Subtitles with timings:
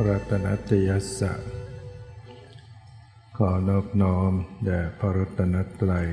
[0.00, 1.32] ถุรัตนตยสะ
[3.36, 4.32] ขอนอบน้อม
[4.64, 6.08] แด่พระรัตนตรัย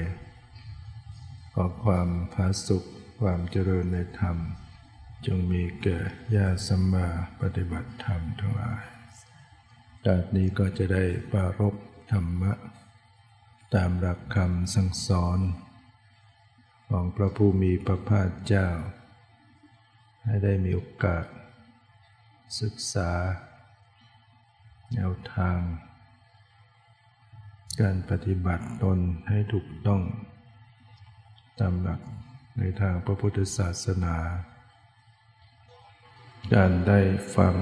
[1.54, 2.84] ขอความพาสุข
[3.20, 4.38] ความเจริญในธรรม
[5.26, 6.00] จงมีแก่
[6.36, 7.08] ญาสัมมา
[7.42, 8.84] ปฏิบัติธรรมทั้งหลาย
[10.06, 11.76] จากนี้ก็จะได้ปารบ
[12.12, 12.54] ธรรมะ
[13.76, 15.40] ตามหลักคำสั่งสอน
[16.90, 18.68] ของพระผู้มีพระภาคเจ้า
[20.26, 21.26] ให้ได้มีโอกาส
[22.62, 23.12] ศึกษา
[24.94, 25.60] แนวทาง
[27.82, 30.02] การปฏิบัติตนให้ถูกต้อง
[31.60, 32.02] ตามหลัก
[32.58, 34.16] ในทางพระพุทธศาสนา
[36.56, 37.00] การได้
[37.36, 37.56] ฟัง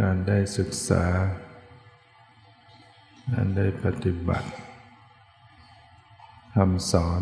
[0.00, 1.04] การได้ศึกษา
[3.32, 4.50] การได้ปฏิบัติ
[6.54, 7.20] คำสอน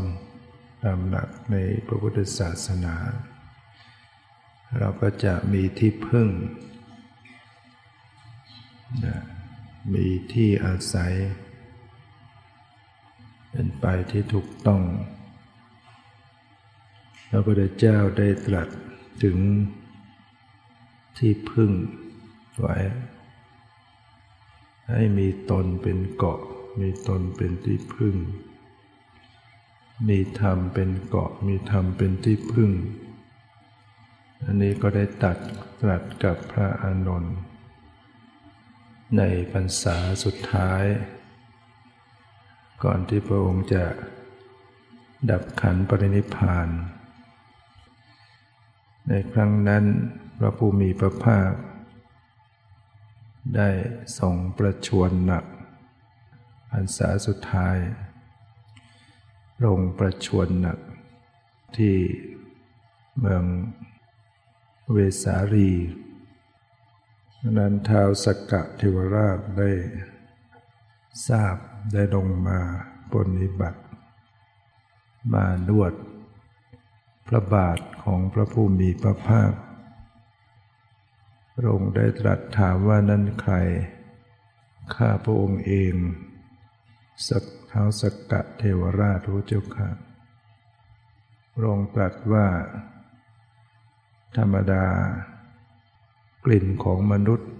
[0.83, 1.57] ตามหลักใน
[1.87, 2.97] พระพุทธศาสนา
[4.79, 6.29] เราก็จะมีที่พึ่ง
[9.93, 11.13] มีที่อาศัย
[13.51, 14.83] เป็นไปที่ถูกต้อง
[17.31, 18.69] พระพุทธเจ้าได้ตรัส
[19.23, 19.39] ถึง
[21.19, 21.71] ที่พึ่ง
[22.59, 22.77] ไว้
[24.91, 26.41] ให้มีตนเป็นเกาะ
[26.81, 28.15] มีตนเป็นที่พึ่ง
[30.09, 32.71] มีธรรมเป็นเกาะ มีธรรมเป็นที่พึ่ง
[34.45, 35.39] อันนี้ก็ได้ตัด
[35.81, 37.37] ตรัสกับพระอานนท์
[39.19, 40.85] ในพรรษาสุดท้าย
[42.85, 43.85] ก่อนที่พระองค์จะ
[45.31, 46.69] ดับขันปรินิพาน
[49.09, 49.85] ในครั้งนั้น
[50.39, 51.53] พระภูมิพระภาค
[53.57, 53.71] ได้
[54.19, 55.45] ส่งประชวนหนัก
[56.71, 57.77] พรรษาสุดท้าย
[59.65, 60.79] ลงประชวนหนัก
[61.77, 61.97] ที่
[63.19, 63.45] เมือง
[64.93, 65.73] เวสาลี
[67.53, 69.71] นั้นท้าวสกกะเทวราชได้
[71.29, 71.57] ทราบ
[71.93, 72.61] ได้ลงมา
[73.11, 73.81] ปนิบัติ
[75.33, 75.93] มานวด
[77.27, 79.53] พระบาทของพระผู้มีพระภาค
[81.55, 83.55] พระองค์ได้ตรัสถามว่านั่นใคร
[84.97, 85.95] ข้าพระองค์เอง
[87.29, 89.91] สักเท้าสกกะเทวราชรู้เจ้าค่ะ
[91.55, 92.47] พระองค์ตรัสว่า
[94.37, 94.87] ธรรมดา
[96.45, 97.51] กลิ่นของมนุษย์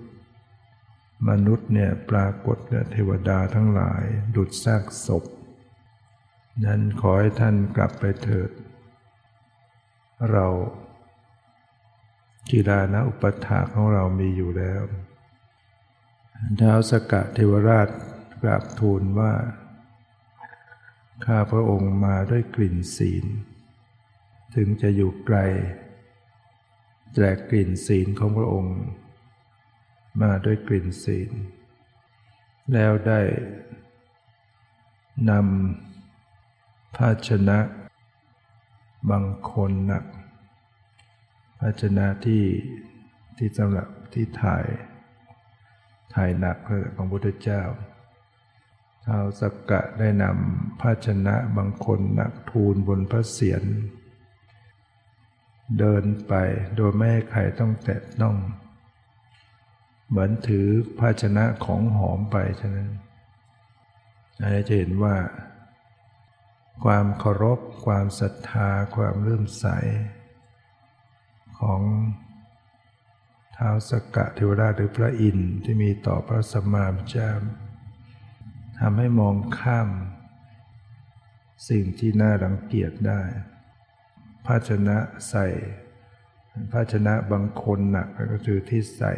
[1.29, 4.03] มนุษย์เนี่ยปรากฏและเทวดาทั้งหลาย
[4.35, 5.25] ดุดซากศพ
[6.65, 8.51] นั้นขอให้ท่านกลับไปเถิด
[10.31, 10.47] เรา
[12.51, 14.83] กีฬานะอุปถาของเรามีอยู่แล้ว
[16.61, 17.89] ท้าวสกะเทวราช
[18.43, 19.33] กราบทูลว่า
[21.25, 23.25] ข้าพระองค์มาด้วยกลิ่นศีล
[24.55, 25.39] ถึงจะอยู่ไกล
[27.15, 28.79] แจกกลิ่นศีลของพระองค์
[30.23, 31.31] มาด้วยกลิ่นศีล
[32.73, 33.21] แล้วได้
[35.31, 37.59] นำภาชนะ
[39.11, 40.05] บางคนหนัก
[41.61, 42.45] ภาชนะที่
[43.37, 44.65] ที่สำหรับที่ถ่าย
[46.15, 46.57] ถ่ายหนัก
[46.97, 47.63] ของพุทธเจ้า
[49.05, 53.63] ท้าวสักกะได้นำภาชนะบางคนหนักทูลบนพระเศียร
[55.79, 56.35] เดินไป
[56.77, 58.37] โดยไม่ให้ใครต้องแตะต้อง
[60.09, 60.67] เหมือนถือ
[60.99, 62.91] ภาชนะของหอมไปฉะนั้น
[64.41, 65.17] อันนี้จะเห็นว่า
[66.85, 69.67] ความเคารพ ความศรัทธา ความเลื่อมใส
[71.59, 71.81] ของ
[73.57, 77.31] ท้าวสกกะเทวราชหรือพระอินทร์ที่มีต่อพระสมมาเจ้า
[78.79, 79.89] ทำให้มองข้าม
[81.69, 83.23] สิ่งที่น่ารังเกียจได้
[84.47, 84.97] ภาชนะ
[85.29, 85.47] ใส่
[86.73, 89.13] ภาชนะบางคนหนักก็คือที่ใส่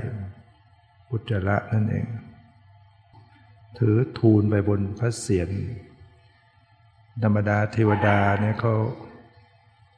[1.11, 2.07] อุจจาระนั่นเอง
[3.79, 5.51] ถือทูลไปบนพระเศียร
[7.23, 8.75] ธรรมดาเทวดาเนี่ยเขา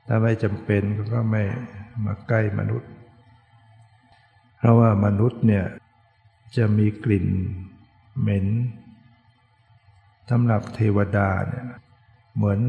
[0.06, 0.82] ถ้าไม่จำเป็น
[1.12, 1.42] ก็ไม่
[2.04, 2.90] มาใกล้มนุษย์
[4.58, 5.64] เพราะว่ามนุษย์เนี่ย
[6.56, 7.26] จะมีกลิ่น
[8.20, 8.46] เหม็น
[10.30, 11.66] สำหรับเทวดาเนี่ย
[12.36, 12.60] เหมือน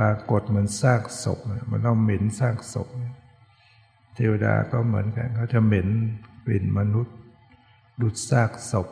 [0.00, 1.38] รากฏเหมือนซากศพ
[1.70, 2.88] มันต้องเหม็นซากศพ
[4.14, 5.88] เทวดาก็เหมือนกันเขาจะเหม็น
[6.44, 7.16] กลิ่นมนุษย์
[8.00, 8.88] ดุดซากศพ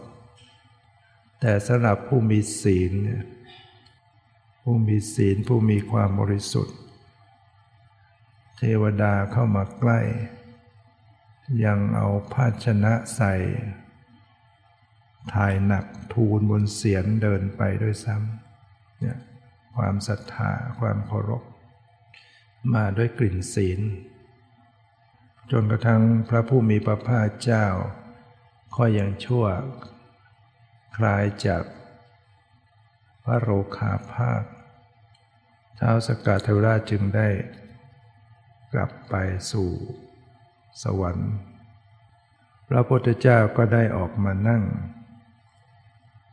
[1.41, 3.25] แต่สำหรับผู้มีศีลเนี่ย
[4.63, 6.77] ผู้มีศีลผู้มีความบริสุทธิ์
[8.59, 10.01] เทวดาเข้ามาใกล้
[11.65, 13.35] ยังเอาภาชนะใส่
[15.35, 19.19] ถ่ายหนักทูลบนเสียนเดินไปด้วยซ้ำเนี่ย
[19.77, 21.43] ความศรัทธาความเคารพ
[22.75, 23.81] มาด้วยกลิ่นศีล
[25.51, 27.67] จนกระทั่งพระผู้มีพระภาคเจ้า
[28.77, 29.47] ก็ยังชั่ว
[30.97, 31.65] คลายจาก
[33.25, 34.43] พระโรคาภาค
[35.79, 37.29] ท้าวสกาเทวราชจึงได้
[38.73, 39.15] กลับไป
[39.51, 39.71] สู่
[40.83, 41.33] สวรรค์
[42.69, 44.63] พระพุทธเจ้าก็ได้ออกมานั่ง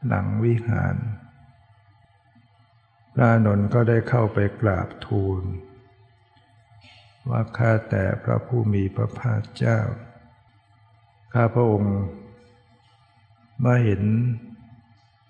[0.07, 0.95] หลังวิหาร
[3.13, 5.44] พระนนท์ก็ได้เข้าไปกราบทูล
[7.30, 9.80] ว่าข้าแต่พระผู้มีพระภาคเจ้า
[11.33, 11.98] ข้าพระองค์
[13.63, 14.04] มาเห็น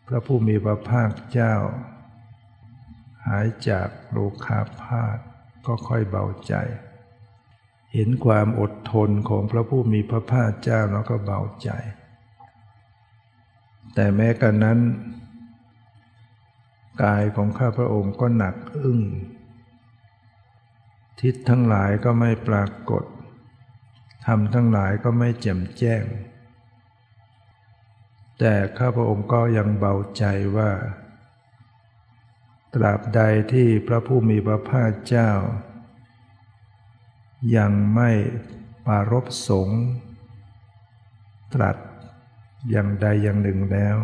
[0.07, 1.53] พระผู้มีพระภาคเจ้า
[3.27, 5.18] หายจากโลคาพาธ
[5.65, 6.53] ก็ค่อยเบาใจ
[7.94, 11.69] เห็นความอดทนของพระผู้มีพระภาคเจ้าแล้วก็เบาใจ
[13.95, 14.79] แต่แม้กันนั้น
[17.01, 19.01] กายของข้าพระองค์ก็หนักอึ้ง
[21.22, 23.04] ทิศทั้งหลายก็ไม่ปรากฏ
[24.25, 26.04] ธรรมทั้งหลายก็ไม่แจ่มแจ้ง
[28.40, 30.24] แต่ข้าพระองค์ก็ยังเบาใจ
[30.57, 30.72] ว่า
[32.74, 33.22] ตราบใด
[33.54, 35.31] ที่พระผู้มีพระภาคเจ้า
[37.57, 38.12] ยังไม่
[38.86, 39.69] ปารบสง
[41.54, 41.78] ตรัส
[42.69, 43.98] อย่างใดอย่างหนึ่งแล้ว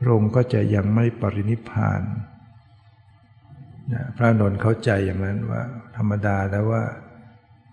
[0.00, 2.02] พระองค์ก็จะยังไม่ปรินิพาน
[4.16, 5.62] พระนนท์เข้าใจอย่างนั้นว่า
[5.96, 6.84] ธรรมดาแล้วว่า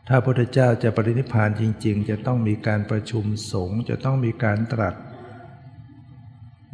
[0.08, 4.96] ถ้าพระพุทธเจ้าจะปรินิพานจริง ๆ จะต้องมีการประชุมสงฆ์จะต้องมีการตรัส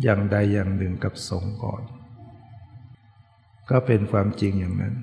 [0.04, 1.84] อย่างใดอย่างหนึ่งกับสงฆ์ก่อน
[3.70, 4.96] ก็เป็นความจริงอย่างนั้น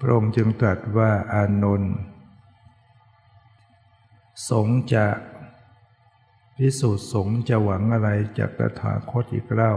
[0.00, 1.94] พระองค์จึงตรัสว่าอานนท์
[4.50, 5.06] สงจะ
[6.56, 9.74] พิสูจน์สงจะหวังอะไรจากตถาคตอีกเล่า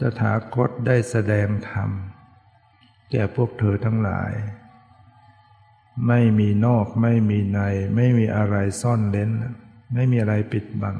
[0.00, 1.90] ตถาคตได้แสดงธรรม
[3.10, 4.32] แก่พวกเธอทั้งหลาย
[6.06, 7.60] ไม่มีนอกไม่มีใน
[7.96, 9.30] ไม่มีอะไรซ่อนเล้น
[9.94, 10.98] ไม่มีอะไรปิดบัง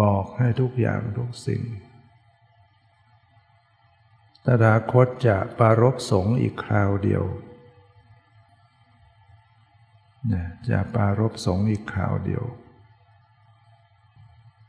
[0.00, 1.62] บอกให้ทุกอย่างทุกสิ่ง
[4.44, 7.24] ตถาคตจะปารบสงอีกคราวเดียว
[10.32, 12.44] นะจะปารบสงอีกคราวเดียว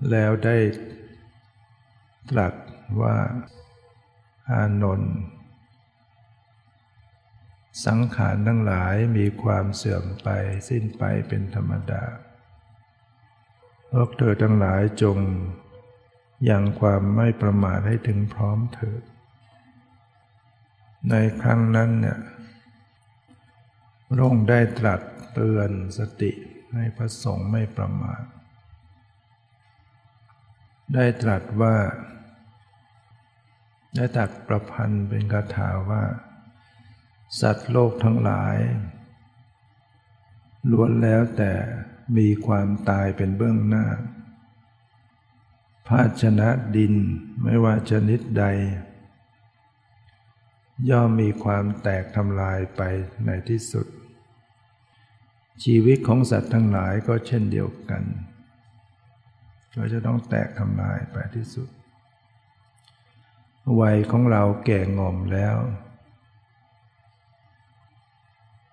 [0.09, 0.57] แล้วได้
[2.29, 2.53] ตรัส
[3.01, 3.15] ว่า
[4.51, 5.15] อานนท์
[7.85, 10.29] สังขารทั้งหลายมีความเสื่อมไป
[10.69, 12.03] สิ้นไปเป็นธรรมดา
[13.91, 15.17] พวกเธอทั้งหลายจง
[16.49, 19.01] ยังความไม่ประมาทให้ถึงพร้อมเถิด
[21.09, 22.19] ในครั้งนั้นเนี่ย
[24.09, 25.01] พระองค์ได้ตรัส
[25.33, 26.31] เตือนสติ
[26.73, 28.23] ให้พระสงฆ์ไม่ประมาท
[30.93, 31.75] ได้ตรัสว่า
[33.95, 36.03] ได้ตัดประพันธ์เป็นคาถาว่า
[37.41, 38.57] สัตว์โลกทั้งหลาย
[40.71, 41.53] ล้วนแล้วแต่
[42.17, 43.85] มีความตายเป็นเบื้องหน้า
[45.87, 46.93] ภาชนะดิน
[47.43, 48.45] ไม่ว่าชนิดใด
[50.89, 52.81] ย่อมมีความแตกทำลายไป
[53.25, 53.87] ในที่สุด
[55.63, 58.03] ชีวิตของสัตว์ทั้งหลายก็เช่นเดียวกัน
[59.75, 61.69] ก็จะต้องแตกทำลายไปที่สุด
[63.81, 65.57] วัยของเราแก่งอมแล้ว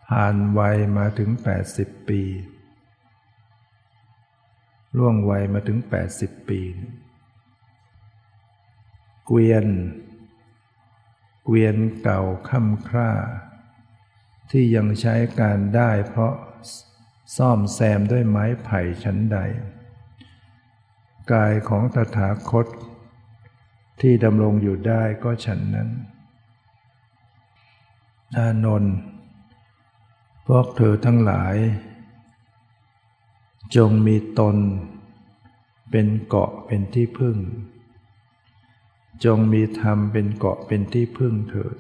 [0.09, 1.31] ผ่านวัยมาถึง
[1.71, 2.23] 80 ปี
[4.97, 5.78] ล่วงวัยมาถึง
[6.14, 6.61] 80 ปี
[9.26, 9.66] เกวียน
[11.45, 13.11] เกวียนเก่าค่ำคร่า
[14.50, 16.35] ที่ยังใช้การได้เพราะ
[17.37, 19.38] ซ่อมแซมด้วยไม้ไผ่ชั้นใด
[21.33, 22.66] กายของตถาคต
[24.00, 25.88] ที่ดำรงอยู่ได้ก็ฉันนั้น
[28.37, 28.97] อานนท์
[30.47, 31.56] พวกเธอทั้งหลาย
[33.76, 34.56] จงมีตน
[35.90, 37.37] เป็นเกาะเป็นที่พึ่ง
[39.25, 41.76] จงมีธรรมเป็นเกาะเป็นที่พึ่งเถิด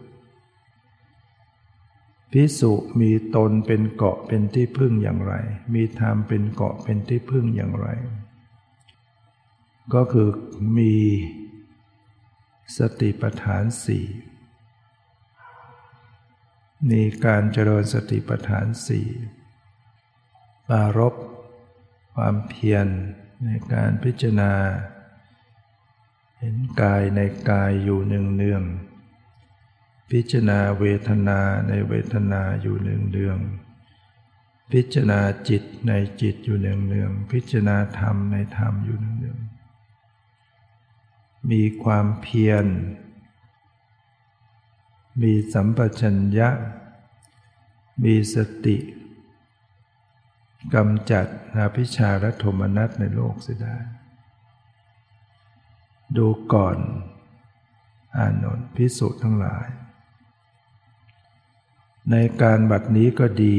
[2.38, 5.34] พิสุมีตนเป็นเกาะเป็นที่พึ่งอย่างไร
[5.74, 7.88] มีธรรมเป็นเกาะเป็นที่พึ่งอย่างไร
[9.94, 10.28] ก็คือ
[10.76, 10.94] มี
[12.78, 14.06] สติปัฏฐานสี่
[16.90, 19.06] มีการเจริญสติปัฏฐานสี่
[20.68, 21.14] ปารบ
[22.14, 22.86] ความเพียร
[23.44, 24.52] ในการพิจารณา
[26.38, 28.64] เห็นกายในกายอยู่หนึ่งเนือง
[30.10, 33.38] พิจารณาเวทนาในเวทนาอยู่หนึ่งเนือง
[34.72, 39.38] พิจารณาจิตในจิตอยู่หนึ่งเนือง พิจารณาธรรมในธรรมอยู่หนึ่งเนือง
[41.50, 42.66] มีความเพียร
[45.22, 46.48] มีสัมปชัญญะ
[48.04, 48.36] มีส
[48.66, 48.76] ติ
[50.74, 53.76] กำจัดอาภิชาและโทมนัสในโลกเสียได้
[56.16, 56.78] ดูก่อน
[58.16, 59.66] อานนท์พิสุทั้งหลาย
[62.12, 63.58] ในการบัดนี้ก็ดี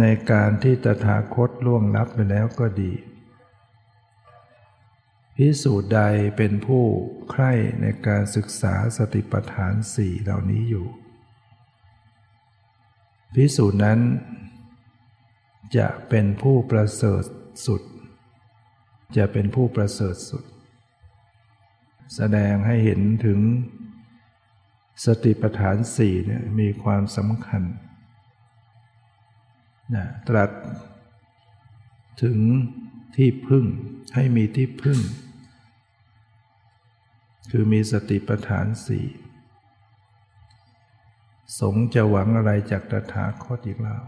[0.00, 2.92] ในการที่ตถาคตล่วงลับไปแล้วก็ดี
[5.36, 6.00] พิสูจน์ใด
[6.36, 6.84] เป็นผู้
[7.30, 10.86] ใคร่ในการศึกษาสติปัฏฐานสี่เหล่านี้อยู่
[13.34, 14.00] พิสูจน์นั้น
[15.76, 17.24] จะเป็นผู้ประเสริฐ
[17.66, 17.82] สุด
[19.16, 20.44] จะเป็นผู้ประเสริฐสุด
[22.16, 23.38] แสดงให้เห็นถึง
[25.04, 27.62] สติปัฏฐานสี่เนี่ยมีความสำคัญ
[29.94, 30.50] นะตรัส
[32.22, 32.38] ถึง
[33.16, 33.64] ที่พึ่ง
[34.14, 34.98] ให้มีที่พึ่ง
[37.50, 39.06] คือมีสติปัฏฐานสี่
[41.60, 44.02] สงจะหวังอะไรจากตถาคตอีกแล้ว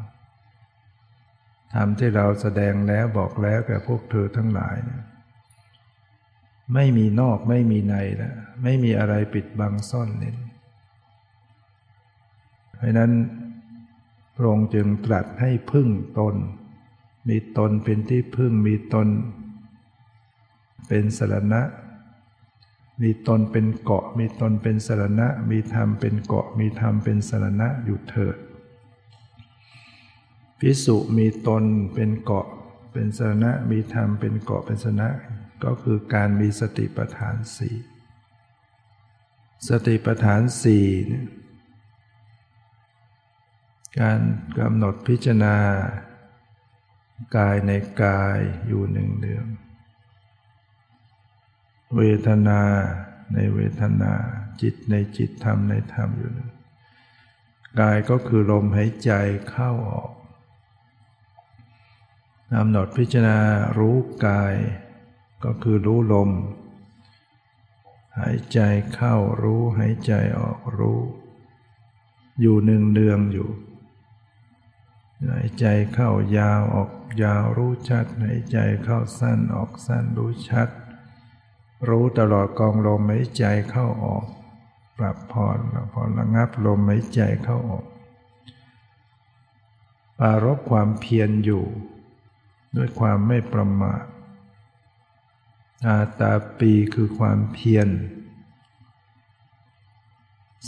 [1.75, 5.03] ธรรมที่เราแสดงแล้วบอกแล้วแก่พวกเธอทั้งหลายนี่ย
[6.75, 10.37] ไม่มีนอกไม่มีในแล้วไม่มีอะไรปิดบังซ่อนเล่น
[12.83, 13.13] เพราะนั้น
[14.37, 16.35] พระองค์จึงตรัสให้พึ่งตน
[17.29, 19.09] มีตนเป็นที่พึ่งมีตน
[20.89, 21.63] เป็นสรณะ
[23.03, 28.37] มีตนเป็นเกาะ มีตนเป็นสรณะ มีธรรมเป็นเกาะ มีธรรมเป็นสรณะอยู่เถิด
[30.59, 32.47] พิสุมีตนเป็นเกาะ
[32.93, 35.09] เป็นสนะมีธรรมเป็นเกาะเป็นสนะ
[35.65, 37.77] ก็คือการมีสติปัฏฐานสี่
[39.69, 41.27] สติปัฏฐานสี่เนี่ย
[44.01, 44.21] การ
[44.59, 45.57] กำหนดพิจารณา
[47.37, 47.73] กายใน
[48.03, 49.47] กายอยู่หนึ่งเดือน
[51.97, 52.63] เวทนา
[53.35, 54.13] ในเวทนา
[54.61, 56.51] จิตในจิตธรรมในธรรมอยู่หนึ่ง
[57.81, 59.13] กายก็คือลมหายใจ
[59.51, 60.13] เข้าออก
[62.55, 63.39] กำหนดพิจารณา
[63.79, 63.97] รู้
[64.27, 64.55] กาย
[65.45, 66.31] ก็คือรู้ลม
[68.19, 68.59] หายใจ
[68.95, 71.01] เข้ารู้หายใจออกรู้
[72.41, 73.49] อยู่หนึ่งเดืองอยู่
[75.29, 76.91] หายใจเข้ายาวออก
[77.23, 80.69] ยาวรู้ชัดหายใจเข้าสั้นออกสั้นรู้ชัด
[81.89, 84.27] รู้ตลอดกองลมหายใจเข้าออก
[84.99, 85.59] ปรับผ่อน
[85.93, 87.85] ผ่อนระงับลมหายใจเข้าออก
[90.19, 91.65] ปารบความเพียรอยู่
[92.77, 94.05] ด้วยความไม่ประมาท
[95.87, 97.89] อาตาปีคือความเพียร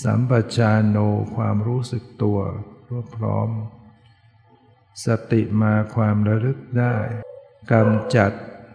[0.03, 0.99] สัมปชานโน
[1.37, 2.39] ความรู้สึกตัว
[2.89, 3.49] รวบพร้อม
[5.05, 6.97] สติมาความระลึกได้
[7.73, 8.33] กำจัด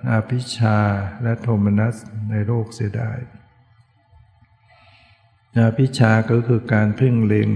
[0.09, 0.79] อาภิชา
[1.23, 1.95] และโทมนัส
[2.29, 3.11] ในโลกเสียได้
[5.59, 7.49] อาภิชาก็คือการพึ่งเล็ง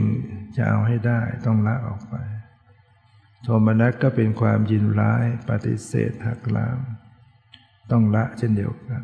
[0.56, 2.16] จะเอาให้ได้ต้องละออกไป
[3.44, 6.78] โทมนัสก็เป็นความยินร้ายปฏิเสธหักล้าง
[7.92, 9.04] ต้องละเช่นเดียวกัน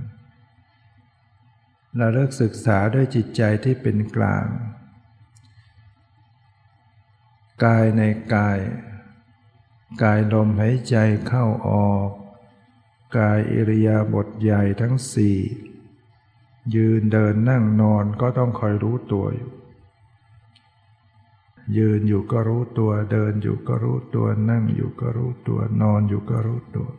[1.98, 4.48] เราเลิกศึกษาด้วยจิตใจที่เป็นกลาง
[7.64, 8.02] กายใน
[8.34, 8.60] กาย
[10.04, 10.96] กายลมหายใจ
[11.28, 12.10] เข้าออก
[13.18, 15.38] กายอิริยาบถใหญ่ทั้งสี่
[16.76, 19.52] ยืนเดินนั่งนอนก็ต้องคอยรู้ตัวอยู่
[21.78, 26.90] ยืนอยู่ก็รู้ตัวเดินอยู่ก็รู้ตัวนั่งอยู่ก็รู้ตัวนอนอยู่ก็รู้ตัว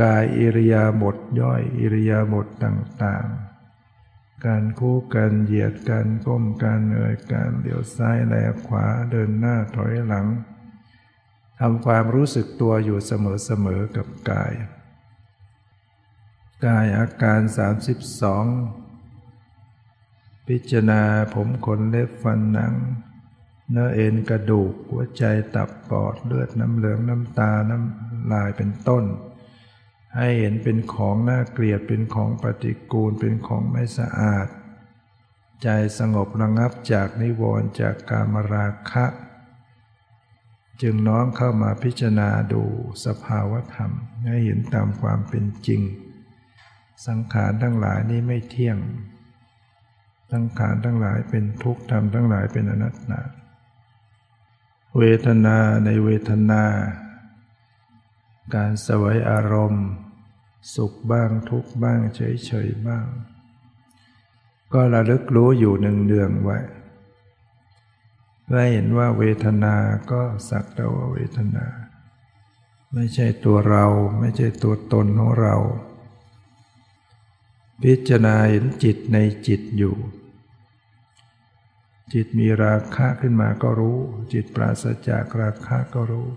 [0.00, 8.34] กายอิริยาบถย่อยอิริยาบถต่างๆ การคู่กันเหยียดกันก้มการเอ่ยการเดี๋ยวซ้ายแล
[8.66, 10.26] ขวาเดินหน้าถอยหลัง
[11.60, 13.12] ทำความรู้สึกตัวอยู่เส
[13.64, 14.52] มอๆกับกาย
[16.66, 17.40] กายอาการ
[19.14, 21.02] 32 พิจารณา
[21.34, 22.74] ผมขนเล็บฟันหนัง
[23.70, 25.24] เนื้อเอ็นกระดูกหัวใจ
[25.54, 29.04] ตับปอดเลือดน้ำเหลืองน้ำตาน้ำลายเป็นต้น
[30.16, 34.48] ให้เห็นเป็นของน่าเกลียดเป็นของปฏิกูลเป็นของไม่สะอาด
[35.62, 39.06] ใจสงบระงับจากนิวรณ์จากกามราคะ
[40.82, 42.62] จึงน้อมเข้ามาพิจารณาดู
[43.04, 43.90] สภาวธรรม
[44.26, 45.82] ให้เห็นตามความเป็นจริง
[47.06, 48.78] สังขารทั้งหลายนี้ไม่เที่ยง
[50.32, 53.20] สังขารทั้งหลายเป็นทุกข์ธรรมทั้งหลายเป็นอนัตตา
[54.98, 56.64] เวทนาในเวทนา
[58.54, 59.86] การสวยอารมณ์
[60.74, 63.06] สุขบ้างทุกข์บ้างเฉยเฉยบ้าง
[64.72, 66.58] ก็ระลึกรู้อยู่หนึ่งเดืองไว้
[68.50, 69.74] เพื่อเห็นว่าเวทนา
[70.10, 71.66] ก็สักแต่ว่าเวทนา
[72.94, 73.86] ไม่ใช่ตัวเรา
[74.20, 75.56] ไม่ใช่ตัวตนของเรา
[77.82, 79.96] พิจารณาเห็นจิตในจิตอยู่
[82.12, 83.98] จิตมีราคะขึ้นมาก็รู้
[84.32, 86.28] จิตปราศจากราคะก็รู้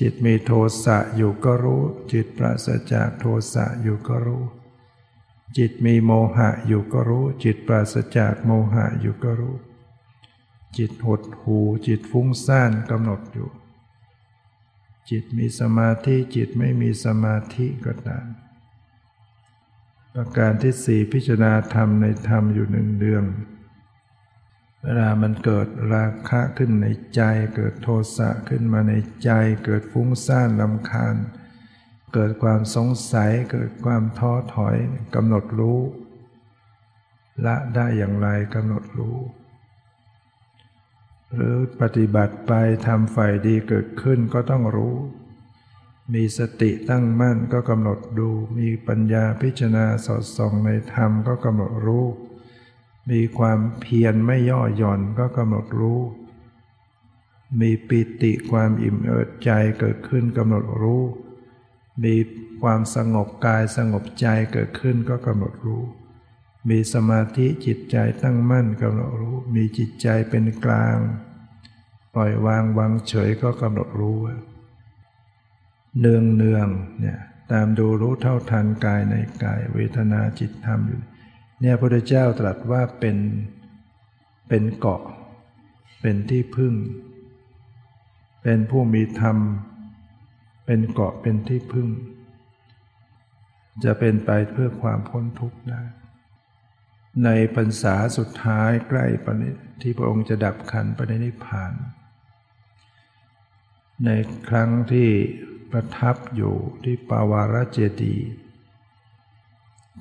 [0.00, 0.52] จิตมีโท
[0.84, 4.44] สะอยู่ก็รู้ จิตปราศจากโทสะอยู่ก็รู้
[5.56, 9.56] จิตมีโมหะอยู่ก็รู้ จิตปราศจากโมหะอยู่ก็รู้
[10.78, 13.48] จิตหดหูจิตฟุ้งซ่านกำหนดอยู่
[15.10, 18.26] จิตมีสมาธิจิตไม่มีสมาธิก็ตาม
[20.14, 23.24] ประการที่สี่พิจารณาธรรมในธรรมอยู่หนึ่งเดือง
[24.82, 27.20] เวลามันเกิดราคะขึ้นในใจ
[27.56, 28.92] เกิดโทสะขึ้นมาใน
[29.24, 29.30] ใจ
[29.64, 31.16] เกิดฟุ้งซ่านลำคาญ
[32.14, 34.76] เกิดความสงสัย เกิดความท้อถอย
[35.14, 35.80] กำหนดรู้
[37.44, 39.16] ละได้อย่างไรกำหนดรู้
[41.34, 42.52] หรือปฏิบัติไป
[42.86, 44.96] ทำฝ่ายดีเกิดขึ้นก็ต้องรู้
[46.14, 52.06] มีสติตั้งมั่นก็กำหนดดู มีปัญญาพิจารณาสอดส่องในธรรมก็กำหนดรู้
[53.10, 56.00] มีความเพียรไม่ย่อหย่อนก็กำหนดรู้
[57.60, 61.02] มีปิติความอิ่มเอิบใจเกิดขึ้นกำหนดรู้
[62.04, 62.14] มี
[62.62, 65.82] ความสงบกายสงบใจเกิดขึ้นก็กำหนดรู้
[66.68, 70.98] มีสมาธิจิตใจตั้งมั่นกำหนดรู้ มีจิตใจเป็นกลาง
[72.14, 74.18] ปล่อยวางวางเฉยก็กำหนดรู้
[76.00, 76.68] เนืองเนือง
[77.00, 77.18] เนี่ย
[77.52, 81.02] ตามดูรู้เท่าทันกายในกาย เวทนาจิตธรรมอยู่
[81.60, 83.16] เนี่ยพระพุทธเจ้าตรัสว่าเป็น
[84.48, 85.02] เป็นเกาะ
[86.00, 86.74] เป็นที่พึ่ง
[88.42, 89.36] เป็นผู้มีธรรม
[90.66, 91.88] เป็นเกาะเป็นที่พึ่ง
[93.84, 95.82] จะเป็นไปเพื่อความพ้นทุกข์ได้
[97.24, 101.72] ในพรรษาสุดท้ายใกล้ปณิที่พระองค์จะดับขันปณินิพพาน
[104.02, 104.10] ใน
[104.48, 105.10] ครั้งที่
[105.70, 106.54] ประทับอยู่
[106.84, 108.16] ที่ปาวาราเจดี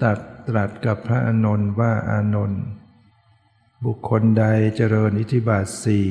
[0.03, 2.63] ตัดตรัสกับพระอานนท์ว่าอานนท์
[3.85, 6.09] บุคคลใดเจริญอิทิบาทสี่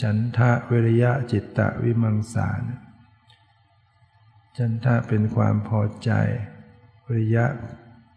[0.00, 2.62] ฉันทะเวริยะจิตตะวิมังสาร
[4.56, 6.10] ฉันทะเป็นความพอใจ
[7.06, 7.46] วิริยะ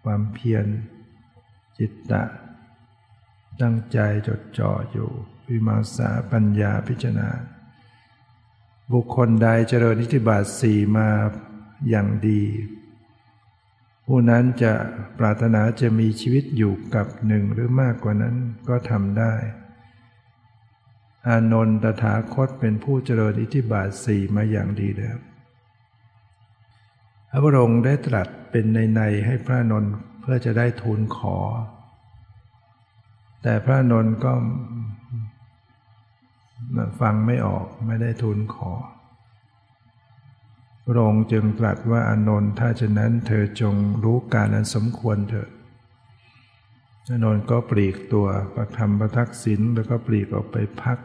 [0.03, 0.65] ความเพียร
[1.77, 2.23] จิตตะ
[3.61, 5.11] ตั้งใจจดจ่ออยู่
[5.49, 7.29] วิมังสาปัญญาพิจารณา
[8.93, 11.09] บุคคลใดเจริญอิทิบาทสี่มา
[11.89, 12.41] อย่างดี
[14.05, 14.73] ผู้นั้นจะ
[15.19, 18.35] ปรารถนาจะมีชีวิตอยู่กับหนึ่งหรือมากกว่านั้น
[18.69, 19.33] ก็ทำได้
[21.27, 25.17] อานนท์ตถาคตเป็นผู้เจริญอิทธิบาทสี่มาอย่างดีแล้ว
[27.29, 31.37] พระบรมได้ตรัสเป็นในในให้พระนนท์เพื่อจะได้ทูลขอ
[33.43, 34.33] แต่พระนนท์ก็
[36.99, 38.71] ฟังไม่ออกไม่ได้ทูลขอ
[40.85, 45.49] พระองค์จึงตรัสว่าอนนท์ถ้าฉะนั้นเธอจงรู้การอันสมควรเถิด
[47.09, 50.97] อนนท์ก็ปลีกตัวประทำประทักษิณแล้วก็ปลีกออกไปพัก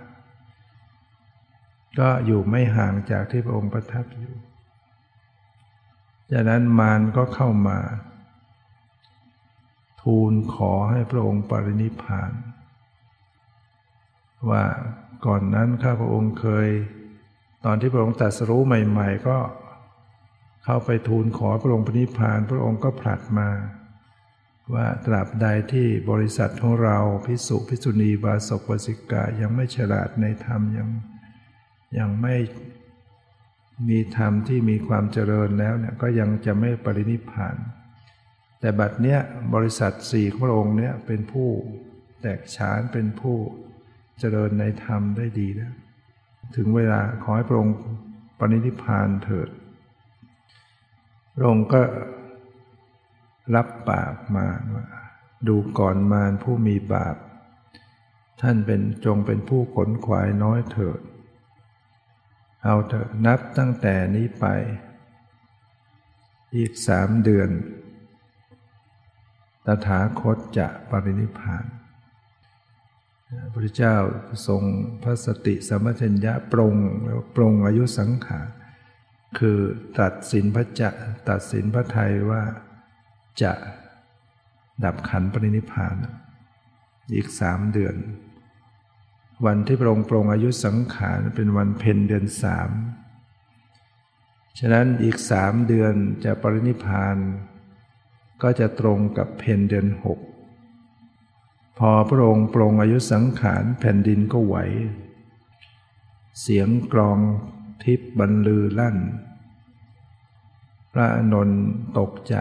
[1.98, 4.34] ก็อยู่ไม่ห่างจากที่พระองค์ประทับอยู่
[6.32, 7.78] จากนั้นมารก็เข้ามา
[10.02, 12.32] ทูลขอให้พระองค์ปรินิพาน
[14.50, 14.64] ว่า
[15.26, 16.68] ก่อนนั้นข้าพระองค์เคย
[17.64, 19.38] ตอนที่พระองค์ตรัสรู้ใหม่ ๆ ก็
[20.64, 23.48] เข้าไปทูลขอพระองค์ปณิพาน พระองค์ก็ผลัดมา
[24.74, 30.88] ว่าตราบใดที่บริษัทของเราพิสุพิสุณีบาศกวสิกายังไม่ฉลาดในธรรมยัง
[31.98, 32.36] ยังไม่
[33.88, 37.56] มีธรรมที่มีความเจริญแล้วเนี่ยก็ยังจะไม่ปรินิพาน
[38.60, 39.20] แต่บัดเนี้ย
[39.54, 41.48] บริษัทสี่ของพระองค์เนี่ยเป็นผู้
[42.20, 43.36] แตกฉานเป็นผู้
[44.18, 45.74] เจริญในธรรมได้ดีแล้ว
[46.56, 47.76] ถึงเวลาขอให้พระองค์
[48.38, 49.48] ปรินิพานเถิด
[51.34, 51.82] พระองค์ก็
[53.54, 54.86] รับปากมาว่า
[55.48, 57.16] ดูก่อนมารผู้มีบาป
[58.40, 61.00] ท่านเป็นจงเป็นผู้ขนขวายน้อยเถิด
[62.64, 64.46] เอาเถอะนับตั้งแต่นี้ไป
[66.56, 67.50] อีกสามเดือน
[69.66, 71.64] ตถาคตจะปรินิพาน
[73.28, 73.96] พระพุทธเจ้า
[74.46, 74.62] ทรง
[75.02, 78.48] พระสติสมัชัญญะปรงแล้วปรงอายุสังขาร
[79.38, 79.58] คือ
[80.00, 80.90] ตัดสินพระจะ
[81.28, 82.42] ตัดสินพระไทยว่า
[83.42, 83.52] จะ
[84.84, 85.96] ดับขันปรินิพาน
[87.14, 87.96] อีกสามเดือน
[89.46, 92.70] วันที่พระองค์ปรงอายุสังขารเป็นวันเพ็ญเดือนสาม
[94.58, 97.16] ฉะนั้นอีกสามเดือนจะปรินิพาน
[98.42, 100.20] ก็จะตรงกับเพ็ญเดือนหก
[101.78, 104.56] พอพระองค์ปรงอายุสังขารแผ่นดินก็ไหว
[106.40, 107.18] เสียงกรอง
[107.84, 108.96] ทิพบรรลือลั่น
[110.92, 111.62] พระนนท์
[111.98, 112.36] ตกใจ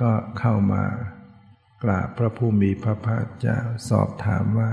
[0.00, 0.84] ก็เข้ามา
[1.82, 4.70] กราบพระผู้มีพระภาคเจ้าสอบถามว่า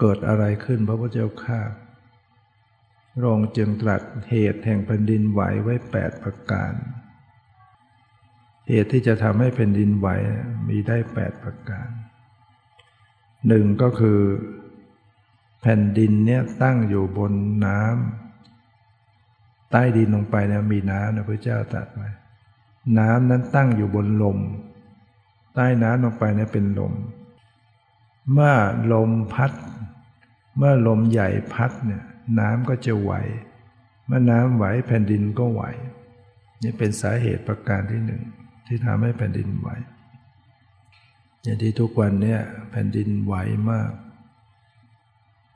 [0.00, 1.60] เกิดอะไรขึ้นพระพุทธเจ้าข้า
[3.14, 6.72] พระองค์จึงตรัสเหตุแห่งแผ่นดินไหวไว้แปดประการ
[8.68, 10.08] เหตุที่จะทำให้แผ่นดินไหว
[10.68, 11.88] มีได้แปดประการ
[13.48, 14.20] หนึ่งก็คือ
[15.60, 17.32] แผ่นดินเนี่ยตั้งอยู่บน
[17.66, 22.08] น้ำใต้ดินลงไปเนี่ยมีน้ำนะพระเจ้าตรัสไว้
[22.98, 24.38] น้ำนั้นตั้งอยู่บนลม
[25.54, 26.92] ใต้น้ำลงไปเนี่ยเป็นลม
[28.32, 28.54] เมื่อ
[28.92, 29.52] ลมพัด
[30.56, 32.02] เมื่อลมใหญ่พัดเนี่ย
[32.38, 33.12] น้ำก็จะไหว
[34.06, 35.62] เมื่อน้ำไหวแผ่นดินก็ไหว
[36.62, 38.22] นี่เป็นสาเหตุประการที่หนึ่ง
[38.66, 39.68] ที่ทำให้แผ่นดินไหว
[41.42, 43.34] อย่างที่ทุกวันเนี่ยแผ่นดินไหว
[43.70, 43.90] มาก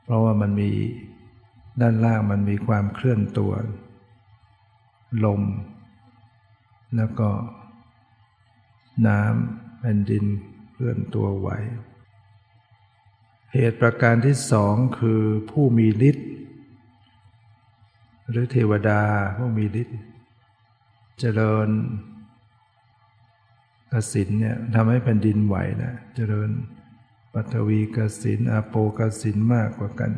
[0.03, 0.71] เพราะว่ามันมี
[1.81, 3.53] ด้านล่างมันมีความเคลื่อนตัว
[5.25, 5.41] ลม
[6.95, 7.29] แล้วก็
[9.07, 10.25] น้ำแผ่นดิน
[10.71, 11.49] เคลื่อนตัวไหว
[13.53, 16.29] เหตุประการที่สองคือผู้มีฤทธิ์
[18.29, 19.01] หรือเทวดา
[19.37, 19.99] ผู้มีฤทธิ์
[21.19, 21.69] เจริญ
[23.93, 26.49] กสินเนี่ยทำให้แผ่นดินไหวนะเจริญ
[27.33, 30.11] ปัทวีกสินอาโปกสินมากกว่ากัน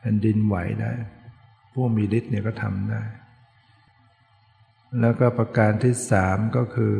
[0.00, 0.92] แผ่นดินไหวได้
[1.72, 3.02] ผู้มีฤทธิ์เนี่ยก็ทำได้
[5.00, 6.96] แล้วก็ประการที่สามก็คือ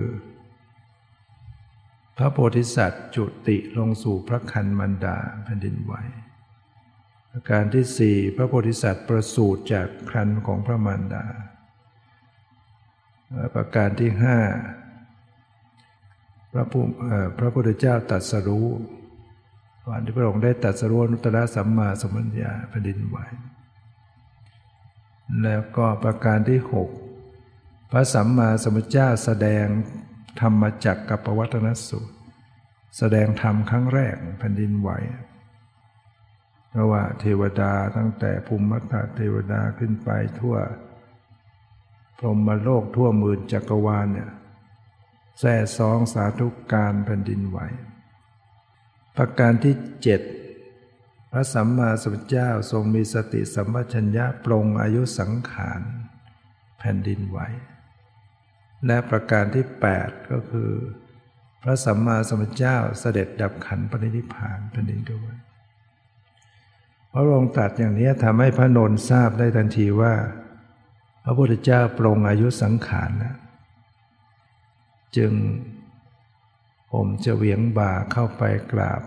[2.16, 5.94] พระโพธิสัตว์จุติลงสู่พระคันมันดาแผ่นดินไหว
[7.32, 11.24] ประการที่สี่พระโพธิสัตว์ประสูติจากครันของพระมารดา
[13.54, 14.38] ประการที่ห้า
[16.52, 16.82] พระผู้
[17.38, 18.66] พระพุทธเจ้าตรัสรู้
[19.88, 23.16] วันที่พระองค์ได้ตรัสรู้นุตตะสัมมาสัมพุญญาแผ่นดินไหว
[25.42, 26.88] แล้วก็ประการที่หก
[27.90, 29.66] พระสัมมาสัมพุทธเจ้าแสดง
[30.40, 32.14] ธรรมจักกับปวัตนสูตร
[32.98, 34.90] แสดงธรรมครั้งแรกแผ่นดินไหว
[36.70, 38.82] เพราะว่าเทวดาตั้งแต่ภูมิมัต
[39.16, 40.56] เทวดาขึ้นไปทั่ว
[42.18, 44.30] พรหมโลกทั่วหมื่นจักรวาลเนี่ย
[45.38, 47.58] แท่ซองสาธุการแผ่นดินไหว
[49.16, 50.20] ประการที่เจ็ด
[51.32, 55.80] พระสัมมาสัมพุทธเจ้าทรงมีสติสัมปชัญญะปรงอายุสังขาร
[56.78, 57.38] แผ่นดินไหว
[58.86, 60.70] และประการที่แปดก็คือ
[61.62, 65.26] พระสัมมาสัมพุทธเจ้าเสด็จดับขันปรินิพานแผ่นดินก็ไหว
[67.12, 70.14] พระองค์ตรัสอย่างนี้ทำให้พระนนทราบได้ทันทีว่า
[71.24, 73.34] พระพุทธเจ้าปรงอายุสังขารนะ
[75.16, 75.32] จึง
[76.92, 78.42] ผมจะเวียงบ่าเข้าไป
[78.72, 79.02] กราบ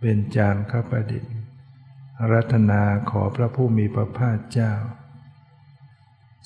[0.00, 1.34] เป็นจานข้าประดิษฐ์
[2.32, 4.72] รัตนาขอพระผู้มีพระภาคเจ้า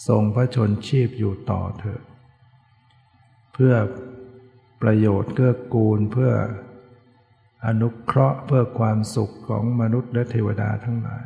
[0.08, 2.02] ทรงพระชนชีพอยู่ต่อเถิด
[3.52, 3.74] เพื่อ
[4.82, 6.32] ประโยชน์เกื้อกูลเพื่อ
[7.66, 11.24] อนุเคราะห์เพื่อความสุขของมนุษย์และเทวดาทั้งหลาย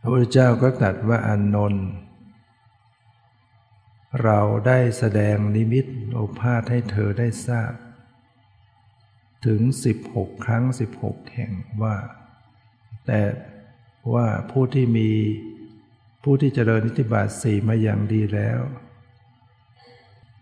[0.00, 1.86] พระพุทธเจ้าก็ตรัสว่าอนนนท์
[4.22, 7.72] เราได้แสดงนิมิตโอภาษให้เธอได้ทราบ
[9.46, 9.60] ถึง
[10.02, 10.64] 16 ครั้ง
[11.00, 11.96] 16 แห่งว่า
[13.06, 13.22] แต่
[14.14, 15.10] ว่าผู้ที่มี
[16.22, 18.60] ผู้ที่เจริญนิติบาตสี่มาอย่างดีแล้ว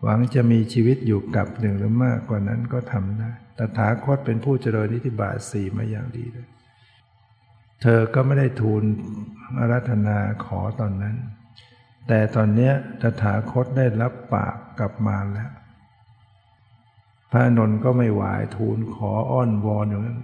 [0.01, 6.47] หวังจะมีชีวิตอยู่กับหนึ่งหรือมากกว่านั้นก็ทำได้ตถาคตเป็นผู้เจริญนิติบาตสี่มาอย่างดีเลย
[7.81, 8.83] เธอก็ไม่ได้ทูล
[9.59, 11.15] อารัธนาขอตอนนั้น
[12.07, 15.51] แต่ตอนนี้ตถาคตได้รับปากกลับมาแล้ว
[17.31, 18.21] พระนนท์ก็ไม่ไหว
[18.55, 20.21] ทูลขออ้อนวอนอย่างนั้น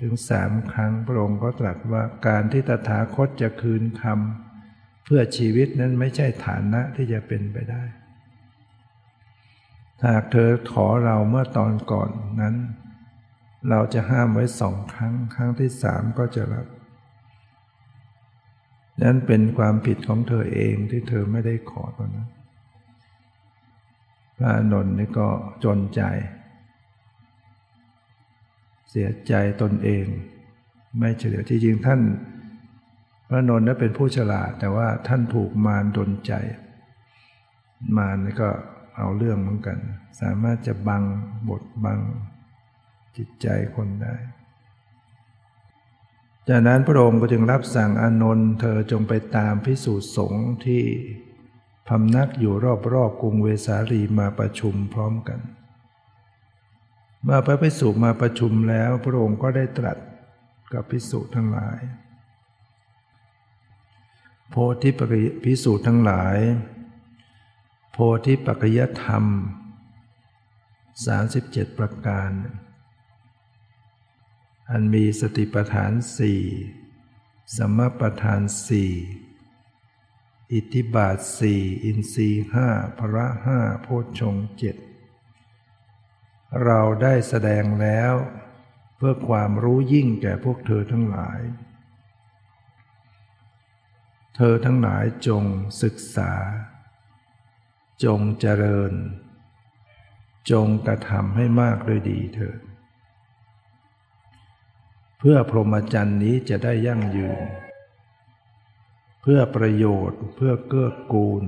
[0.00, 7.82] ถึงสามครั้งพระองค์ก็ตรัสว่าการที่ตถาคตจะคืนคำเพื่อชีวิตนั้นไม่ใช่ฐานะที่จะเป็นไปได้
[10.06, 12.56] หากเธอขอเราเมื่อตอนก่อนนั้น
[13.68, 16.66] เราจะห้ามไว้สองครั้ง ครั้งที่สามก็จะรับ
[19.00, 22.28] นั้นเป็นความผิดของเธอเองที่เธอไม่ได้ขอตอนนั้น
[24.36, 25.28] พระนนท์นี่ก็
[25.64, 26.02] จนใจ
[28.90, 30.04] เสียใจตนเอง
[30.98, 32.00] ไม่เฉลียวที่จริงท่าน
[33.28, 36.32] พระนนท์นั้นเป็นผู้ฉลาด แต่ว่าท่านถูกมารดนใจ
[37.96, 38.50] มารนี่ก็
[38.96, 39.78] เอาเรื่องเหมือนกัน
[40.20, 41.02] สามารถจะบัง
[41.48, 42.00] บทบัง
[43.16, 44.14] จิตใจคนได้
[46.48, 50.82] จากนั้นพระองค์ก็จึงรับสั่งอานนท์เธอจงไปตามพิสูจน์สงฆ์ที่
[51.88, 52.54] พำนักอยู่
[52.94, 55.40] รอบๆกรุงเวสาลีมาประชุมพร้อมกัน
[57.24, 59.98] เมื่อพระพิสุมาประชุมแล้วพระองค์ก็ได้ตรัส
[60.72, 61.80] กับพิสุทั้งหลาย
[64.50, 66.38] โพธิปริพิสูจน์ทั้งหลาย
[67.92, 69.24] โพธิปัจจยธรรม
[70.92, 72.30] 37 ประการ
[74.74, 76.42] อันมีสติปัฏฐานสี่
[77.56, 78.92] สมปัฏฐานสี่
[80.52, 84.76] อิทธิบาทสี่อินทรีห้าพระห้าโพชฌงเจ็ด
[86.64, 88.14] เราได้แสดงแล้ว
[88.96, 91.40] เพื่อความรู้ยิ่งแก่พวกเธอทั้งหลาย
[94.36, 95.44] เธอทั้งหลายจง
[95.82, 96.32] ศึกษา
[98.04, 98.92] จงเจริญ
[100.50, 102.60] จงกระทำให้มากด้วยดีเถิด
[105.24, 107.40] เพื่อพรหมจรรย์นี้จะได้ยั่งยืน
[109.22, 111.44] เพื่อประโยชน์ เพื่อเกื้อกูล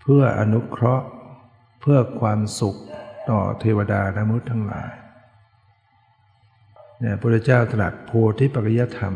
[0.00, 1.06] เพื่ออนุเคราะห์
[1.80, 2.76] เพื่อความสุข
[3.30, 4.92] ต่อเทวดาและมนุษย์ทั้งหลาย
[7.00, 9.14] เนี่ยพระเจ้าตรัสโพธิปัจจยธรรม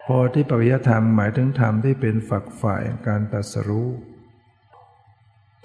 [0.00, 3.88] โพธิปัจจยธรรมหมายถึงธรรมที่เป็นฝักฝ่ายการตรัสรู้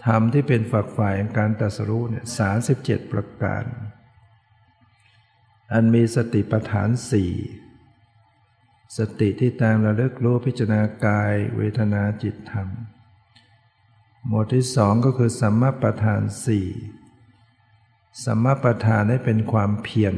[0.06, 3.66] ธรรมที่เป็นฝักฝ่ายการตรัสรู้เนี่ยสาสิบเจ็ดประการ
[5.74, 7.32] อันมีสติปัฏฐานสี่
[8.98, 12.70] สติที่ตามระลึกรู้พิจารณากาย เวทนาจิตธรรม
[14.28, 16.68] หมวดที่สองก็คือสัมมาประธานสี่
[18.24, 20.16] สัมมาประธานให้เป็นความเพียร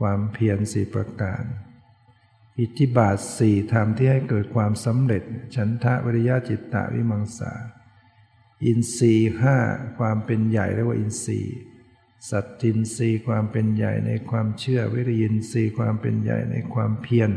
[0.00, 1.42] ความเพียรสี่ประการ
[2.58, 5.22] อิทธิบาทสี่ทำที่ให้เกิดความสำเร็จ
[5.54, 7.52] ฉันทะวิริยะจิตตะวิมังสา
[8.64, 9.56] อินทรีห้า
[9.98, 11.58] ความเป็นใหญ่เรียกว่าอินทรีย์
[12.30, 17.30] สัตตินรีความเป็นใหญ่ในความเชื่อวิริยินรีความเป็นใหญ่ในความเพียร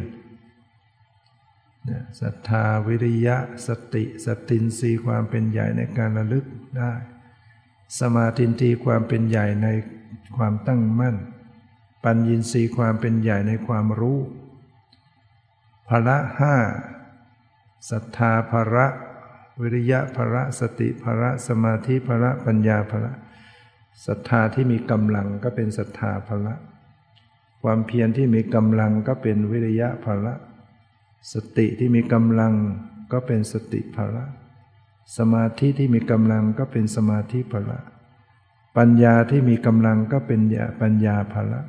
[2.21, 6.45] ศรัทธาวิริยะสติสตินรีความเป็นใหญ่ในการระลึก
[6.77, 6.93] ได้
[7.99, 9.67] สมาธินทีความเป็นใหญ่ใน
[10.37, 11.15] ความตั้งมั่น
[12.03, 14.19] ปัญญินรีความเป็นใหญ่ในความรู้
[15.87, 16.55] พละห้า
[17.89, 18.87] ศรัทธาภระ
[19.61, 23.11] วิริยะภระ สติภระ สมาธิภระ ปัญญาภระ
[24.05, 26.55] ศรัทธาที่มีกำลังก็เป็นศรัทธาภระ
[27.63, 30.33] ความเพียรที่มีกำลังก็เป็นวิริยะภระ
[31.33, 32.53] สติที่มีกำลัง
[33.11, 34.25] ก็เป็นสติภละ
[35.17, 37.79] สมาธิที่มีกำลังก็เป็นสมาธิภละ
[38.77, 40.41] ปัญญาที่มีกำลังก็เป็น
[40.81, 41.61] ปัญญาภละ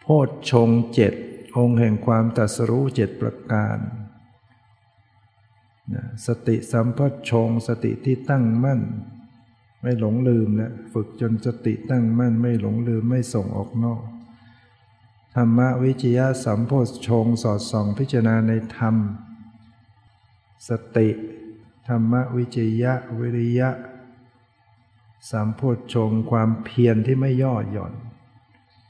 [0.00, 1.14] โพชฌงเจ็ด
[1.56, 3.78] องค์แห่งความตัสรู้เจ็ดประการ
[6.26, 6.98] สติสัมพ
[7.30, 8.80] ชงสติที่ตั้งมั่น
[9.80, 14.02] ไม่หลงลืมนะฝึกจนสติตั้งมั่นไม่หลงลืมไม่ส่งออกนอก
[15.34, 16.72] ธรรมวิจยะสัมโพ
[17.08, 18.96] ชงสอดส่องพิจารณาในธรรม
[20.68, 21.08] สติ
[21.88, 23.70] ธรรมวิจยะวิริยะ
[25.30, 25.60] สัมโพ
[25.94, 27.94] ชงความเพียรที่ไม่ย่อหย่อน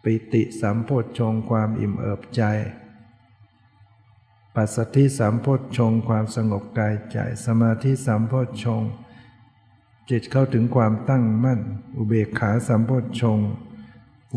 [0.02, 2.42] ปิติสัมโพชงความอิ่มเอิบใจ
[4.54, 5.46] ปัสสติสัมโพ
[5.76, 8.32] ชงความสงบกายใจ สมาธิสัมโพ
[8.64, 8.82] ชง
[10.10, 11.60] จิตเข้าถึงความตั้งมั่น
[11.96, 12.90] อุเบกขาสัมโพ
[13.20, 13.38] ชง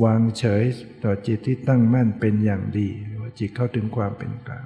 [0.04, 0.64] วางเฉย
[1.04, 2.90] ต่อจิตที่ตั้งมั่นเป็นอย่างดี
[3.22, 4.66] ว่าจิตเข้าถึงความเป็นกลาง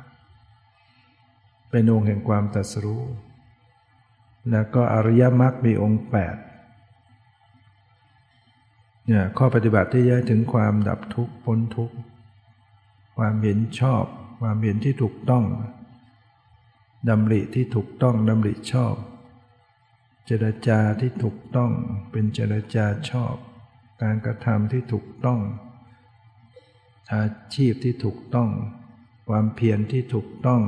[1.69, 3.03] เป็นองค์แห่งความตรัสรู้
[4.51, 6.35] แล้วก็อริยมรรคมีองค์แปด
[9.07, 11.95] เนี่ยข้อปฏิบัติที่ย้ายถึงความดับทุกข์พ้นทุกข์
[13.17, 14.03] ความเห็นชอบ
[14.41, 15.43] ความเห็นที่ถูกต้อง
[17.09, 18.95] ดำริที่ถูกต้องดำริชอบ
[20.25, 21.71] เจรจาที่ถูกต้อง
[22.11, 23.35] เป็นเจรจาชอบ
[24.01, 25.39] การกระทำที่ถูกต้อง
[27.13, 28.49] อาชีพที่ถูกต้อง
[29.29, 30.61] ความเพียรที่ถูกต้อง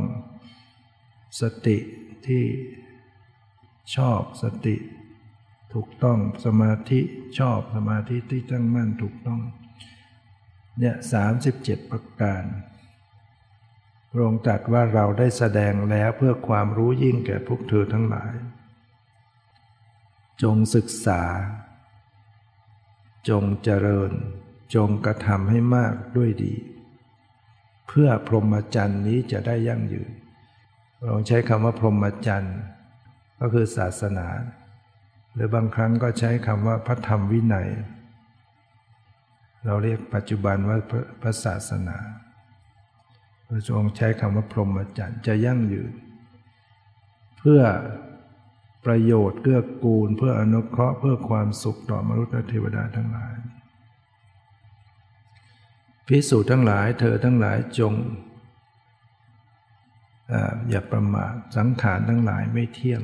[1.42, 1.78] สติ
[2.28, 2.44] ที่
[3.96, 4.76] ชอบสติ
[5.74, 7.00] ถูกต้องสมาธิ
[7.40, 9.42] ชอบสมาธิที่ตั้งมั่นถูกต้อง
[10.80, 12.44] เนี่ยสามสิบเจ็ดประการ
[14.12, 18.34] พระองค์ตรัสว่าเราได้แสดงแล้วเพื่อความรู้ยิ่งแก่พวกเธอทั้งหลาย
[20.44, 21.22] จงศึกษา
[23.30, 24.12] จงเจริญ
[24.76, 26.54] จงกระทำให้มากด้วยดี
[27.88, 30.12] เพื่อพรหมจรรย์นี้จะได้ยั่งยืน
[31.04, 32.58] เราใช้คำว่าพรหมจรรย์
[33.40, 34.28] ก็คือศาสนา
[35.34, 37.70] หรือบางครั้งก็ใช้คำว่าพระธรรมวินัย
[39.66, 40.78] เราเรียกปัจจุบันว่า
[41.22, 41.98] พระศาสนา
[43.48, 45.94] พระองค์ใช้คำว่าพรหมจรรย์จะยั่งยืน
[47.38, 47.62] เพื่อ
[48.88, 53.34] ประโยชน์เกื้อกูลเพื่ออนุเคราะห์เพื่อความสุขต่อมนุษย์และเทวดาทั้งหลาย
[56.08, 57.94] พิสูจน์ทั้งหลายเธอทั้งหลายจง
[60.70, 63.02] อย่าประมาทสังขารทั้งหลายไม่เที่ยง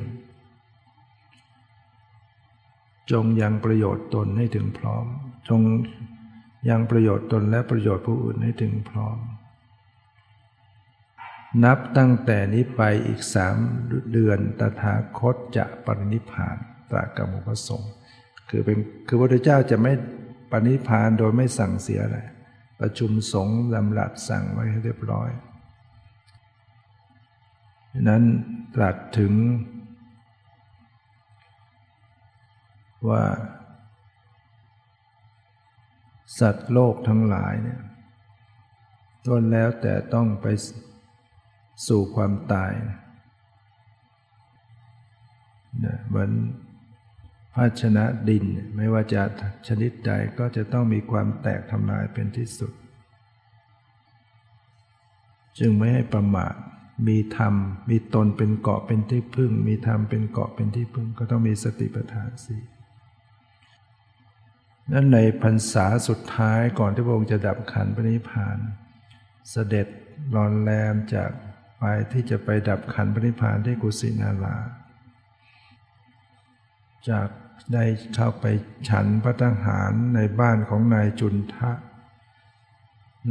[3.10, 5.06] จงยังประโยชน์ตนให้ถึงพร้อม
[5.48, 5.60] จง
[6.68, 9.18] ยังประโยชน์ตนและประโยชน์ผู้อื่นให้ถึงพร้อม
[11.62, 13.56] นับตั้งแต่นี้ไปอีกสาม
[14.12, 16.56] เดือนตถาคตจะปรินิพาน
[16.90, 17.82] ตรัสกับหมู่พสง
[18.48, 19.92] คือเป็นคือพระพุทธเจ้าจะไม่
[20.50, 22.18] ปณิพานโดยไม่สั่งเสียอะไร
[22.80, 25.30] ประชุมสงฆ์ลำลับสั่งไว้ให้เรียบร้อย
[28.08, 28.22] นั้น
[28.74, 29.32] ตรัสถึง
[33.08, 33.24] ว่า
[36.38, 37.80] สัตว์โลกทั้งหลายเนี่ย
[39.26, 40.46] ต้นแล้วแต่ต้องไป
[41.86, 42.72] สู่ความตาย
[45.84, 46.30] นะเหมือน
[47.54, 48.44] ภาชนะดิน
[48.76, 49.22] ไม่ว่าจะ
[49.68, 52.72] ชนิดใดก็จะต้องมีความแตกทำลายเป็นที่สุด
[55.58, 56.54] จึงไม่ให้ประมาท
[57.08, 57.54] มีธรรม
[57.90, 62.62] มีตนเป็นเกาะเป็นที่พึ่ง มีธรรมเป็นเกาะเป็นที่พึ่ง ก็ต้องมีสติปัฏฐานสี่
[64.92, 68.58] นั้นในพรรษาสุดท้ายก่อนที่พระองค์จะดับขันปณิพาน
[69.50, 69.86] เสด็จ
[70.34, 71.30] รอนแรมจาก
[71.86, 74.56] ไปที่จะไปดับขันปณิพานที่กุสินารา
[77.08, 77.28] จาก
[77.72, 78.44] ได้เข้าไป
[78.88, 81.70] ฉันพระทหารในบ้านของนายจุนทะ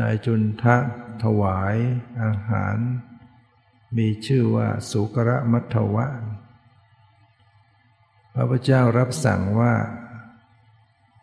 [0.01, 0.75] นายจุนทะ
[1.23, 1.75] ถวาย
[2.23, 2.77] อาหาร
[3.97, 6.07] มีชื่อว่าสุกระมัทวะ
[8.33, 9.73] พระพุทธเจ้ารับสั่งว่า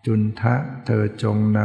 [0.06, 1.60] จุนทะเธอจงน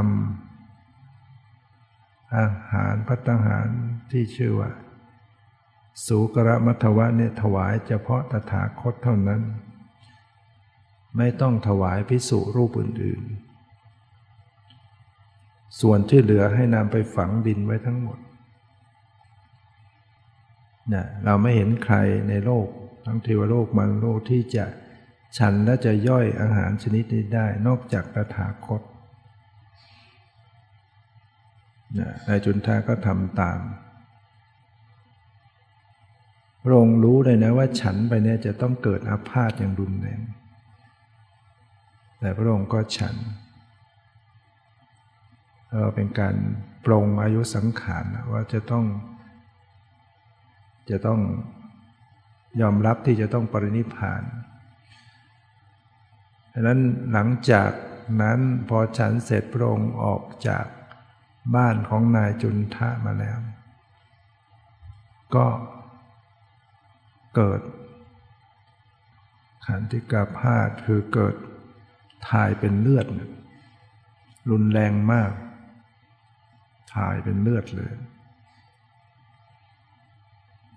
[0.75, 3.67] ำอาหารพัตหาร
[4.13, 4.71] ที่ชื่อว่า
[6.05, 9.41] สุกรมัทวะเนี่ยถวายเฉพาะตถาคตเท่านั้น
[11.17, 13.23] ไม่ต้องถวายพิสุรูปอื่น
[14.91, 18.19] ๆ ส่วนที่เหลือให้นำไปฝังดินไว้ทั้งหมด
[20.93, 21.95] นะเราไม่เห็นใคร
[22.29, 22.67] ในโลก
[23.05, 24.65] ทั้งเทวโลกมันโลกที่จะ
[25.37, 28.81] ฉันและจะย่อยอาหารชนิดนี้ได้นอกจากตถาคต
[31.99, 33.59] นะนายจุนทาก็ทำตาม
[36.67, 40.21] พระองค์รู้เลยนะว่าฉันไปเนี่ยจะต้องเกิดอาพาธอย่างรุนแรง
[42.19, 43.15] แต่พระองค์ก็ฉัน
[45.71, 46.35] ก็เป็นการ
[46.85, 48.85] ปรงอายุสังขารว่าจะต้อง
[50.89, 51.19] จะต้อง
[52.61, 54.23] ยอมรับที่จะต้องปรินิพาน
[56.53, 56.79] ดังนั้น
[57.11, 57.71] หลังจาก
[58.21, 60.65] นั้นพอฉันเสร็จพระองค์ออกจาก
[61.55, 63.37] บ้านของนายจุนทะมาแล้ว
[65.35, 65.45] ก็
[67.35, 67.61] เกิด
[69.65, 71.35] ขันธิกาพาธคือเกิด
[72.29, 73.07] ถ่ายเป็นเลือด
[74.51, 75.31] รุนแรงมาก
[76.95, 77.93] ถ่ายเป็นเลือดเลย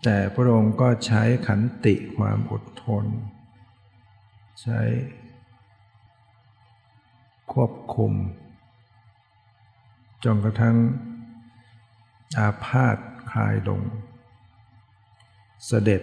[0.05, 3.05] แต่พระองค์ก็ใช้ขันติความอดทน
[4.63, 4.81] ใช้
[7.53, 8.13] ควบคุม
[10.25, 10.77] จนกระทั่ง
[12.39, 12.97] อาพาธ
[13.33, 13.81] คลายลง
[15.67, 16.03] เสด็จ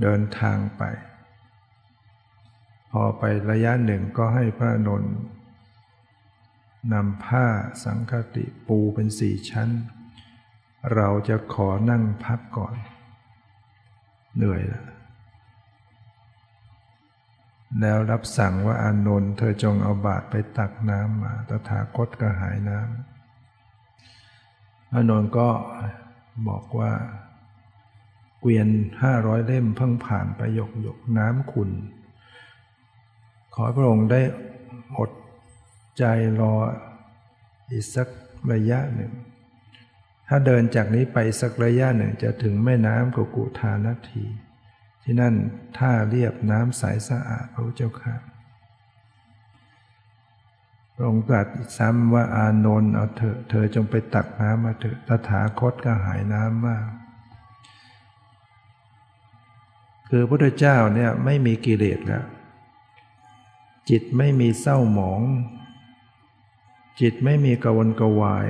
[0.00, 0.82] เดินทางไป
[2.90, 5.14] พอไประยะหนึ่งก็ให้พระนนท์
[6.92, 7.46] นำผ้า
[7.84, 9.68] สังคติปูเป็นสี่ชั้น
[10.94, 12.76] เราจะขอนั่งพักก่อน
[14.36, 14.86] เหนื่อยแล้ว
[17.80, 25.48] แล้วรับสั่งว่าอานนท์เธอจงเอาบาตรไปตักน้ำมา ตถาคตก็หายน้ำอานนท์ก็
[26.48, 26.92] บอกว่า
[28.46, 28.68] เกวียน
[29.02, 31.70] ห้าร้อยเล่มเพิ่งผ่านไปหยกหยกน้ำขุน
[33.54, 34.20] ขอพระองค์ได้
[34.98, 35.10] อด
[35.98, 36.04] ใจ
[36.40, 36.54] รอ
[37.70, 38.08] อีกสัก
[38.52, 39.12] ระยะหนึ่ง
[40.28, 44.24] ถ้าเดินจากนี้ไปสักระยะหนึ่งจะถึงแม่น้ำกุกุทานาที
[45.02, 45.34] ที่นั่น
[45.78, 48.14] ท่าเรียบน้ำใสสะอาดพระเจ้าค่ะ
[50.94, 56.86] พระองค์ตรัสซ้ำว่าอานนท์เอาเถอะเธอจงไปตักน้ำมาเถอะตถาคตก็หายน้ำมาก
[60.08, 62.24] คือพระพุทธเจ้าเนี่ยไม่มีกิเลสแล้ว
[63.90, 65.22] จิตไม่มีเศร้าหมอง
[67.00, 68.46] จิตไม่มีกวนกวาย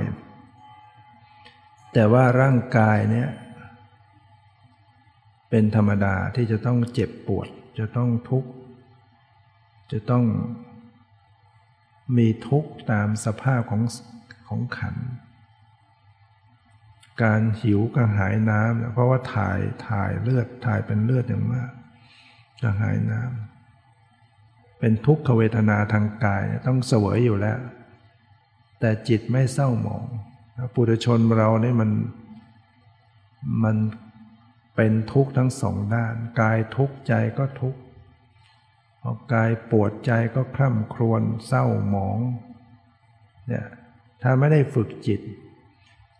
[1.93, 3.29] แต่ว่าร่างกายเนี่ย
[5.49, 7.47] เป็นธรรมดาที่จะต้องเจ็บปวด
[7.77, 8.49] จะต้องทุกข์
[9.91, 10.25] จะต้อง
[12.17, 13.83] มีทุกข์ตามสภาพของ
[14.47, 14.95] ของขัน
[17.23, 21.71] การหิวกระหายน้ำเพราะว่าถ่ายถ่ายเลือดถ่ายเป็นเลือดอย่างมาก
[22.61, 27.59] กระหายน้ำเป็นทุกขเวทนาทางกายต้องเสวยอยู่แล้ว
[28.79, 30.05] แต่จิตไม่เศร้าหมอง
[30.73, 31.91] ปุถุชนเราเนี่ยมัน
[33.63, 33.77] มัน
[34.75, 37.79] เป็นทุกข์ทั้งสองด้าน กายทุกข์ใจก็ทุกข์
[39.01, 42.19] พอกายปวดใจก็คร่ำครวญเศร้าหมอง
[43.47, 43.65] เนี่ย
[44.21, 45.21] ถ้าไม่ได้ฝึกจิต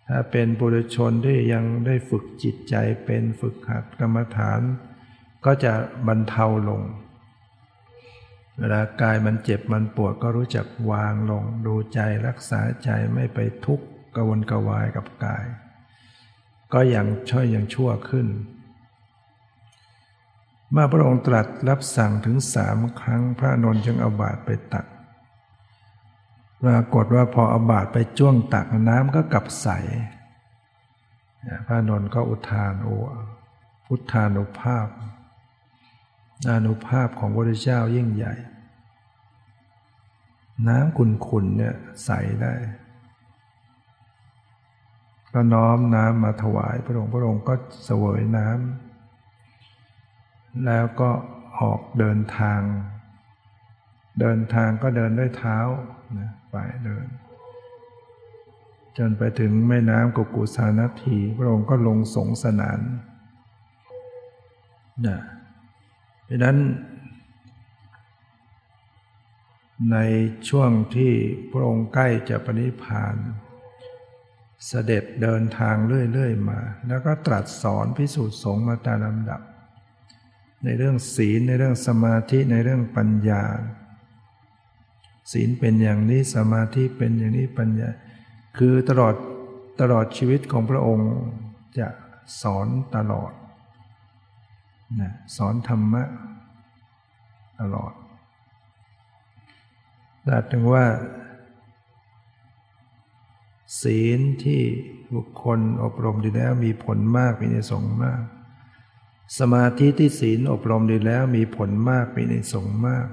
[0.10, 2.76] ถ้าเป็นปุถุชนที่ยังได้ฝึกจิตใจ
[3.06, 4.62] เป็นฝึกหัดกรรมฐาน
[5.45, 5.74] ก็จะ
[6.08, 6.82] บรรเทาลง
[8.58, 13.86] เวลากายมันเจ็บมันปวดก็รู้จักวางลง ดูใจรักษาใจไม่ไปทุกข์
[14.16, 15.45] กวนกวายกับกาย
[16.74, 18.28] ก็ยังช่อยยังชั่วขึ้น
[20.72, 24.86] เมื่อพระองค์ตรัสรับสั่งถึงสามครั้งพระนนท์จึงเอาบาตรไปตัก
[26.66, 29.68] ปรากฏว่าพอเอาบาตรไปจ้วงตักน้ำก็กลับใส
[31.68, 32.89] พระนนท์ก็อุทานโอ
[33.86, 34.88] พุทธานุภาพ
[36.49, 38.36] อานุภาพของพระพุทธเจ้ายิ่งใหญ่
[40.68, 42.09] น้ำขุนๆเนี่ยใส
[42.41, 42.53] ได้
[45.34, 47.53] ก็น้อมน้ำมาถวายพระองค์พระองค์ก็
[47.86, 51.09] เสวยน้ำแล้วก็
[51.59, 52.61] ออกเดินทาง
[54.20, 55.57] เดินทางก็เดินด้วยเท้า
[56.56, 57.08] ไปเดิน
[58.97, 62.80] จนไปถึงแม่น้ำกุกุสานาที พระองค์ก็ลงสงสนาน
[65.08, 65.20] นะ
[66.26, 66.58] เพราะนั้น
[69.91, 69.97] ใน
[70.49, 71.14] ช่วงที่
[71.51, 73.16] พระองค์ใกล้จะปณิพาน
[74.68, 79.41] เสด็จเดินทางเรื่อยๆมา แล้วก็ตรัสสอนพิสูจน์สงมาตามลำดับ
[80.64, 83.43] ในเรื่องศีลในเรื่องสมาธิในเรื่องปัญญา
[85.32, 87.90] ศีลเป็นอย่างนี้สมาธิเป็นอย่างนี้ปัญญา
[88.58, 89.16] คือตลอด
[89.82, 91.12] ตลอดชีวิตของพระองค์
[91.80, 91.88] จะ
[92.42, 93.32] สอนตลอด
[95.02, 96.04] นะสอนธรรมะ
[97.60, 97.94] ตลอด
[100.28, 100.86] ดัดถึงว่า
[103.82, 104.62] ศีลที่
[105.16, 108.22] บุคคลอบรมดีแล้วมีผลมากมีในสงมาก
[109.40, 113.08] สมาธิที่ศีลอบรมดีแล้วมีผลมากมีในสงมาก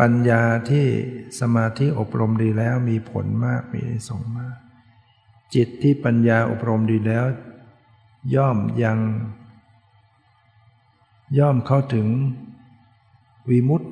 [0.00, 0.86] ปัญญาที่
[1.40, 4.56] สมาธิอบรมดีแล้วมีผลมากมีในสงมาก
[5.54, 7.24] จิตที่ปัญญาอบรมดีแล้ว
[8.34, 8.98] ย่อมยัง
[11.38, 12.06] ย่อมเข้าถึง
[13.50, 13.88] วิมุตติ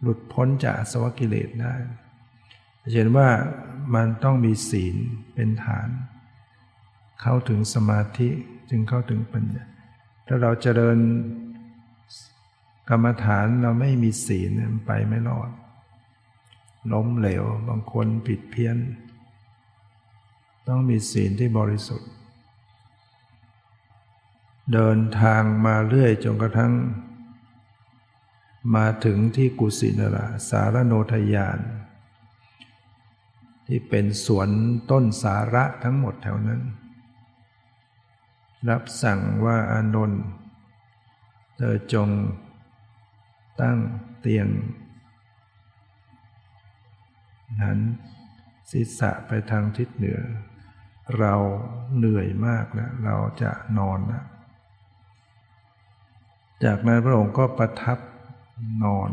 [0.00, 1.74] หลุดพ้นจากสวกิเลสได้
[2.94, 3.28] เห็นว่า
[3.94, 4.96] มันต้องมีศีล
[5.34, 5.88] เป็นฐาน
[7.20, 8.28] เข้าถึงสมาธิ
[8.70, 9.64] จึงเข้าถึงปัญญา
[10.26, 10.98] ถ้าเราจเจริญ
[12.88, 14.50] กรรมฐานเราไม่มีศีล
[14.86, 15.50] ไปไม่รอด
[16.92, 18.76] ล้มเหลวบางคนผิดเพี้ยน
[20.68, 22.10] ต้องมีศีลที่บริสุทธิ์
[24.72, 26.72] เดินทางมาเรื่อยจนกระทั่ง
[28.76, 31.58] มาถึงที่กุสินาราสารโนทยาน
[33.66, 34.48] ที่เป็นสวน
[34.90, 36.60] ต้นสาระทั้งหมดแถวนั้น
[38.68, 40.22] รับสั่งว่าอานนท์
[41.56, 42.08] เธอจง
[43.60, 43.78] ตั้ง
[44.20, 44.48] เตียง
[47.60, 47.78] นั้น
[48.70, 50.20] ศีรษะไปทางทิศเหนือ
[51.18, 51.34] เรา
[51.96, 54.24] เหนื่อยมากแล้วเราจะนอนนะ
[56.64, 57.98] จากนั้นพระองค์ก็ประทับ
[58.84, 59.10] นอน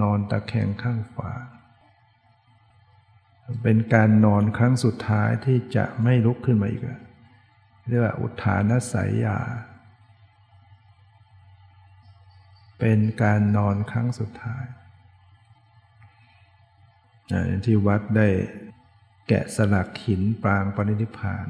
[0.00, 1.32] นอนตะแคงข้างฝา
[3.62, 6.82] เป็นการนอนครั้งสุดท้ายที่จะไม่ลุกขึ้นมาอีก
[7.88, 9.38] เรียกว่าอุทานสายยา
[12.84, 14.64] เป็นการนอนครั้งสุดท้าย
[17.64, 18.28] ที่วัดได้
[19.28, 21.46] แกะสลักหินปรางปณิธิพาน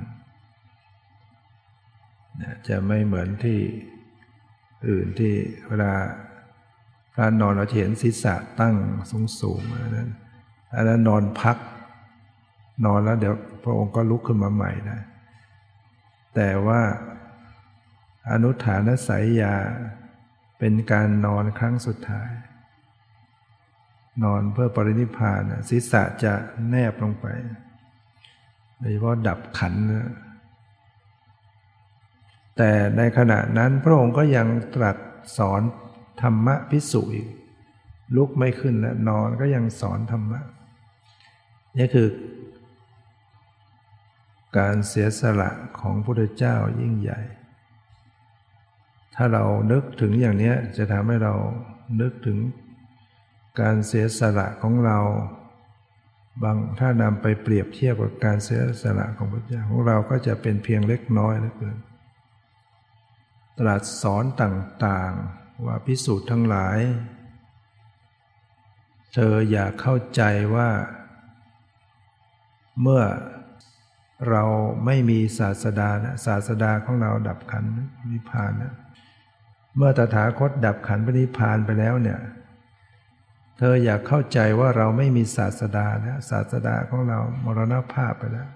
[2.68, 3.58] จะไม่เหมือนที่
[4.88, 5.34] อื่นที่
[5.68, 5.92] เวลา
[7.14, 8.76] พระนอนเราเห็นศีรษะตั้ง
[9.10, 10.10] สูงสูงอันนั้น
[10.74, 11.56] อันนั้นนอนพัก
[12.86, 15.00] นอนแล้วเดี๋ยวพระองค์ก็ลุกขึ้นมาใหม่นะ
[16.34, 16.80] แต่ว่า
[18.30, 19.54] อนุฐานสายยา
[20.64, 22.30] เป็นการนอนครั้งสุดท้าย
[24.24, 26.34] นอนเพื่อปรินิพานศีรษะจะ
[26.68, 27.26] แนบลงไป
[28.80, 30.10] โดยเฉพาะดับขันนะ
[32.56, 34.96] แต่ในขณะนั้นพระองค์ก็ยังตรัส
[35.38, 35.62] สอน
[36.22, 37.28] ธรรมะพิสุอีก
[38.16, 40.40] ลุกไม่ขึ้นและนอนก็ยังสอนธรรมะ
[41.78, 42.08] นี่คือ
[44.58, 45.50] การเสียสละ
[45.80, 47.20] ของพระพุทธเจ้ายิ่งใหญ่
[49.16, 51.34] ถ้าเรานึกถึงอย่างนี้จะทำให้เรา
[52.00, 52.38] นึกถึง
[53.60, 54.98] การเสียสละของเรา
[56.42, 61.76] บางถ้านำไปเปรียบเทียบกับการเสียสละของพระเจ้าของเราก็จะเป็นเพียงเล็กน้อยเหลือเกิน
[63.58, 66.78] ตรัสสอนต่างๆว่าพิสูจน์ทั้งหลาย
[69.12, 70.22] เธออยากเข้าใจ
[70.54, 70.68] ว่า
[72.82, 73.02] เมื่อ
[74.30, 74.44] เรา
[74.84, 77.64] ไม่มีศาสดานะศาสดาของเราดับขัน
[78.12, 78.74] นิพพานนะ
[79.76, 82.20] เมื่อตถาคตดับขันนิพานไปแล้วเนี่ย
[83.58, 88.48] เธออยากเข้าใจว่าเราไม่มีศาสดานะศาสดาของเรามรณภาพไปแล้ว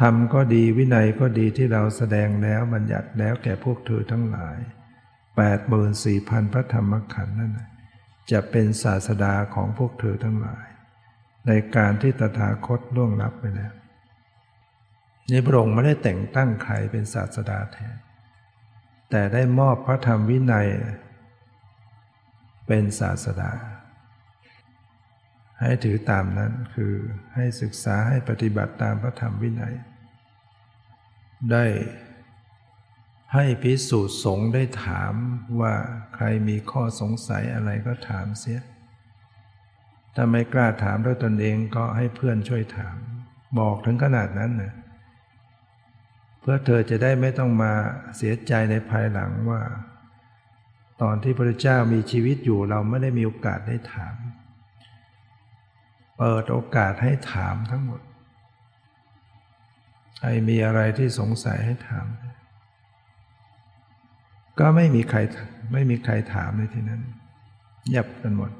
[0.00, 4.58] ธรรมก็ดีวินัยก็ดีที่เราแสดงแล้วบัญญัติแล้วแก่พวกเธอทั้งหลาย
[5.04, 5.72] 8ปดหม
[6.04, 7.68] สี่พันพระธรรมขันธ์นั่นนะ
[8.30, 10.66] จะเป็นศาสดาของพวกเธอทั้งหลาย
[11.46, 13.72] ในการที่ตถาคตล่วงลับไปแล้ว
[15.28, 17.96] ในพระองค์ไม่ได้แต่งตั้งใครเป็นศาสดาแทน
[19.16, 20.68] แต่ได้มอบพระธรรมวินัย
[22.66, 23.52] เป็นศาสดา
[25.60, 26.92] ให้ถือตามนั้นคือ
[27.34, 29.74] ให้ศึกษาให้ปฏิบัติตามพระธรรมวินัย
[31.52, 31.64] ได้
[33.34, 35.14] ให้พิสูจน์สงได้ถาม
[35.60, 35.74] ว่า
[36.14, 38.62] ใครมีข้อสงสัยอะไรก็ถามเสีย
[40.14, 42.96] ถ้าไม่กล้าถามด้วยตนเองก็ให้เพื่อนช่วยถาม
[43.58, 44.74] บอกถึงขนาดนั้นนะ
[46.44, 47.72] เพื่อเธอจะได้ไม่ต้องมา
[48.16, 49.62] เสียใจในภายหลังว่า
[51.02, 54.16] ตอนที่พระเจ้ามีชีวิตอยู่เราไม่ได้มีโอกาสได้ถาม
[56.18, 58.00] เปิดโอกาสให้ถามทั้งหมด
[60.18, 62.06] ใครมีอะไรที่สงสัยให้ถาม
[64.58, 65.18] ก็ไม่มีใคร
[65.72, 67.02] ไม่มีใครถามในที่นั้น
[67.86, 68.50] เงียบกันหมด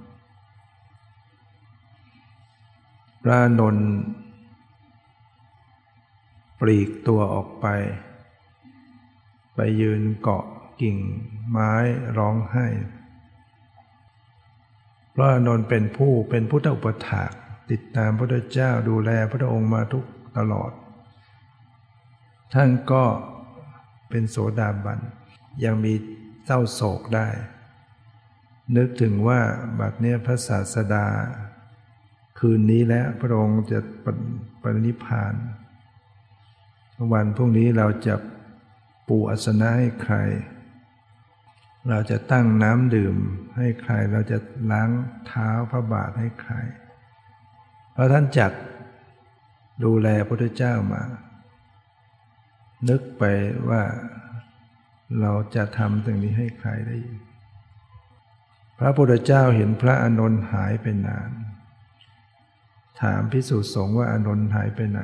[3.22, 4.23] พระนนป
[6.68, 7.66] ลีกตัวออกไป
[9.54, 10.44] ไปยืนเกาะ
[10.82, 10.98] กิ่ง
[11.50, 11.72] ไม้
[12.18, 12.66] ร้องไห้
[15.14, 17.30] พระนนเป็นผู้เป็นพุทธอุปถาก
[17.70, 20.04] ติดตามพระเจ้าดูแลพระองค์มาทุก
[20.38, 20.72] ตลอด
[22.54, 23.04] ท่านก็
[24.10, 25.00] เป็นโสดาบัน
[25.64, 25.94] ยังมี
[26.44, 27.28] เศร้าโศกได้
[28.76, 29.40] นึกถึงว่า
[29.78, 31.06] บัดเนี้ยพระศาสดา
[32.38, 33.80] คืนนี้แล้วพระองค์จะ
[34.62, 35.34] ปรินิพาน
[37.12, 38.14] วันพรุ่งนี้เราจะ
[39.08, 40.16] ปูอัสนะให้ใคร
[41.88, 43.16] เราจะตั้งน้ำดื่ม
[43.56, 44.38] ให้ใคร เราจะ
[44.70, 44.90] ล้าง
[45.26, 46.54] เท้าพระบาทให้ใคร
[47.92, 48.52] เพราะท่านจัด
[49.84, 51.02] ดูแลพระพุทธเจ้ามา
[52.88, 53.22] นึกไป
[53.68, 53.82] ว่า
[55.20, 56.96] เราจะทำตรงนี้ให้ใครได้
[58.78, 61.30] พระพุทธเจ้าเห็นพระอานนท์หายไปนาน
[63.00, 65.00] ถามพิสุสงฆ์ว่าอานนท์หายไปไหน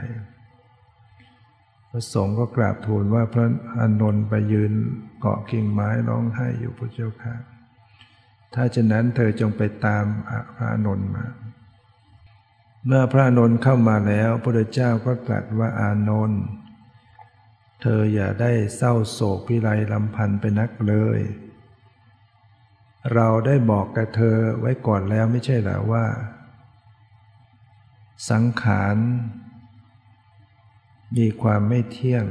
[1.90, 3.46] พระสงฆ์ก็กราบทูลว่าพระ
[3.80, 4.72] อานนท์ไปยืน
[5.20, 7.34] เกาะกิ่งไม้ร้องไห้อยู่พระเจ้าค่ะ
[8.54, 10.04] ถ้าฉะนั้นเธอจงไปตาม
[10.56, 11.26] พระอานนท์มา
[12.86, 16.42] เมื่อพระอานนท์เข้ามาแล้วพระเจ้าก็ตรัสว่าอานนท์
[17.82, 21.20] เธออย่าได้เศร้าโศกพิไรลำพันไปนักเลย
[23.14, 26.04] เราได้บอกกับเธอไว้ก่อนแล้วไม่ใช่หรือว่า
[28.30, 28.96] สังขาร
[31.16, 32.24] มีความไม่เที่ยง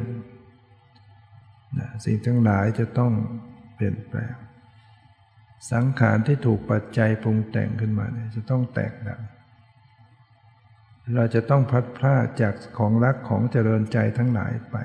[1.80, 3.14] นะสิ่งทั้งหลายจะต้อง
[3.74, 4.36] เปลี่ยนแปลง
[5.72, 9.20] สังขารที่ถูกปัจจัยปรุงแต่งขึ้นมาเนี่ยจะต้องแตกดับ
[11.16, 14.76] เราจะต้องพัดพลาดจากของรักของเจริญใจทั้งหลายไป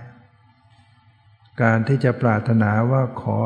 [1.62, 3.40] การที่จะปรารถนาว่าขอ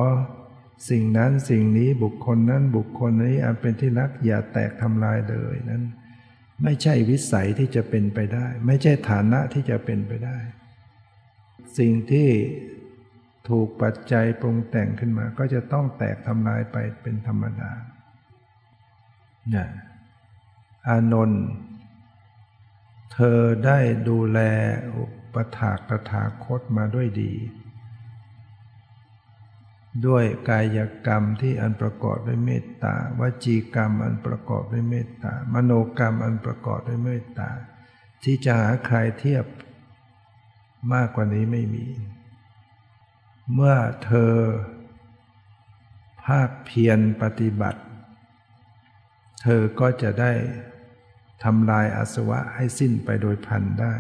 [0.91, 5.83] สิ่งนั้นสิ่งนี้บุคคลนั้นบุคคลนี้อันเป็นที่รักอย่าแตกทำลายเลยนั้น
[6.63, 10.39] ไม่ใช่วิสัยที่จะเป็นไปได้ ไม่ใช่ฐานะที่จะเป็นไปได้
[11.79, 12.29] สิ่งที่
[13.49, 17.73] ถูกปัจจัยปรุงแต่งขึ้นมา ก็จะต้องแตกทำลายไปเป็นธรรมดา
[19.51, 19.69] เนี่ย
[20.89, 21.45] อานนท์
[23.13, 23.79] เธอได้
[24.09, 24.41] ดูแล
[24.97, 25.05] อุ
[25.35, 27.33] ปถากตถาคตมาด้วยดี
[30.07, 37.51] ด้วยกายกรรมที่อันประกอบด้วยเมตตาวจีกรรมอันประกอบด้วยเมตตามโนกรรมอันประกอบด้วยเมตตา
[38.23, 39.45] ที่จะหาใครเทียบ
[40.93, 41.87] มากกว่านี้ไม่มี
[43.53, 44.35] เมื่อเธอ
[46.25, 47.83] ภาคเพียรปฏิบัติ
[49.43, 50.33] เธอก็จะได้
[51.45, 53.95] ทำลายอาสวะให้สิ้นไปโดยพันได้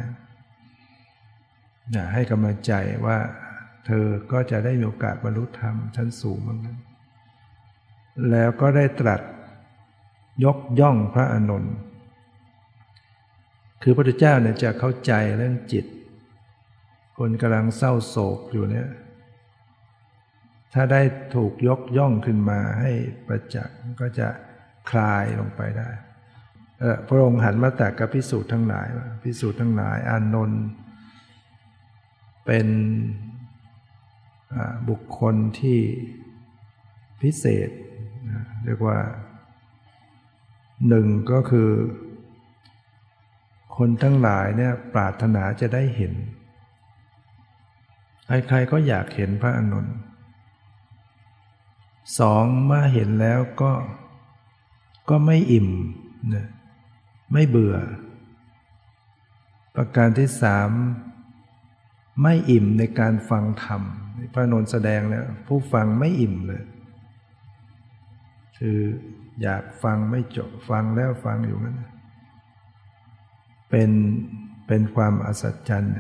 [1.93, 2.73] อยากให้กำลังใจ
[3.07, 3.19] ว่า
[3.91, 6.79] เธอก็จะได้มีโอกาสบรรลุธรรมชั้นสูงมากนั้น
[8.31, 9.21] แล้วก็ได้ตรัส
[10.45, 11.75] ยกย่องพระอานนท์
[13.83, 15.87] คือพระพุทธเจ้าเนี่ยจะเข้าใจเรื่องจิต
[17.19, 18.89] คนกำลังเศร้าโศกอยู่เนี่ย
[20.75, 21.03] ถ้าได้
[21.35, 22.91] ถูกยกย่องขึ้นมาให้
[23.27, 24.29] ประจักษ์ก็จะ
[24.91, 25.91] คลายลงไปได้
[27.09, 28.87] พระองค์หันมาแต่กับพิสูจน์ทั้งหลาย
[29.25, 30.63] พิสูจน์ทั้งหลายอานนท์
[32.47, 32.67] เป็น
[34.89, 35.79] บุคคลที่
[37.23, 37.71] พิเศษ
[38.65, 38.99] เรียกว่า
[40.89, 41.71] หนึ่งก็คือ
[43.77, 46.13] คนทั้งหลายเนี่ยปรารถนาจะได้เห็น
[48.27, 49.87] ใครๆก็อยากเห็นพระอนุน
[52.19, 53.73] สองเมื่อเห็นแล้วก็
[55.11, 55.69] ก็ไม่อิ่ม
[56.35, 56.47] นะ
[57.33, 57.77] ไม่เบื่อ
[59.75, 60.71] ประการที่สาม
[62.23, 63.83] ไม่อิ่มในการฟังธรรม
[64.33, 66.63] พระนนแสดงแล้วผู้ฟังไม่อิ่มเลย
[68.59, 68.79] คือ
[69.43, 71.79] อยากฟังไม่จบฟังแล้วฟังอยู่นั้น
[73.71, 73.91] เป็น
[74.67, 75.95] เป็นความอัศจรรย์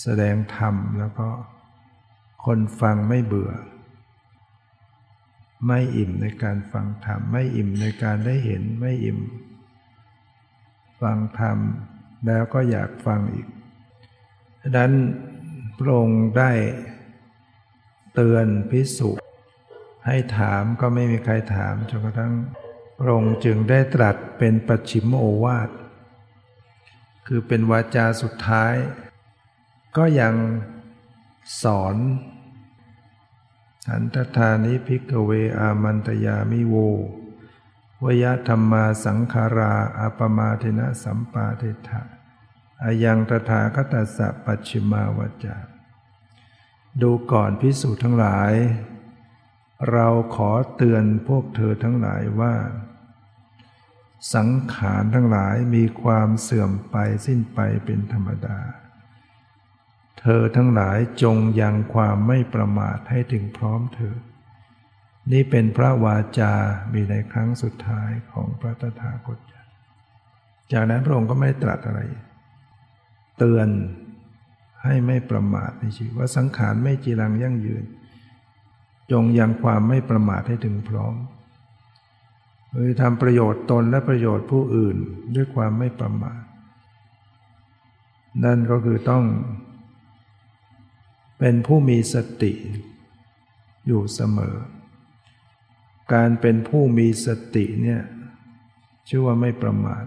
[0.00, 1.28] แสดงธรรมแล้วก็
[2.44, 3.52] คนฟังไม่เบื่อ
[5.66, 9.18] ไม่อิ่มในการฟังธรรม ไม่อิ่มในการได้เห็นไม่อิ่ม
[11.00, 11.58] ฟังธรรม
[12.26, 13.48] แล้วก็อยากฟังอีก
[14.62, 14.92] ดังนั้น
[15.78, 16.52] พระองค์ได้
[18.14, 19.10] เตือนพิสุ
[20.06, 22.32] ให้ถามก็ไม่มีใครถามจนกระทั่ง
[22.98, 25.70] พระองค์จึงได้ตรัสเป็นปัจฉิมโอวาท
[27.26, 28.74] คือเป็นวาจาสุดท้าย
[29.96, 30.34] ก็ยัง
[31.62, 31.96] สอน
[33.90, 36.74] อันตธานิพิกเวอามันตยามิโว
[38.04, 42.00] วยธรรมาสังขาราอาปมาเทนะสัมปาเทถะ
[42.84, 45.56] อายังตถาคตสะปัจฉิมาวจา
[47.02, 48.52] ดูก่อนพิสูจน์ทั้งหลาย
[49.90, 52.54] เราขอเตือนพวกเธอทั้งหลายว่า
[54.34, 58.58] สังขารทั้งหลายมีความเสื่อมไปสิ้นไปเป็นธรรมดา
[60.20, 64.16] เธอทั้งหลายจงยังความไม่ประมาทให้ถึงพร้อมเธอ
[65.32, 66.52] นี่เป็นพระวาจา
[66.92, 69.38] มีในครั้งสุดท้ายของพระตถาคต
[70.72, 72.00] จากนั้นพระองค์ก็ไม่ตรัสอะไร
[73.44, 73.70] เตือน
[74.84, 77.84] ให้ไม่ประมาทในชีวิตว่าสังขารไม่จีรังยั่งยืน
[79.12, 81.14] จงยังความไม่ประมาทให้ถึงพร้อม
[82.72, 84.96] คือทำประโยชน์ตนและประโยชน์ผู้อื่น
[85.34, 86.42] ด้วยความไม่ประมาท
[88.44, 89.24] นั่นก็คือต้อง
[91.38, 92.52] เป็นผู้มีสติ
[93.86, 94.56] อยู่เสมอ
[96.12, 98.02] การเป็นผู้มีสติเนี่ย
[99.08, 100.04] ชื่อว่าไม่ประมาท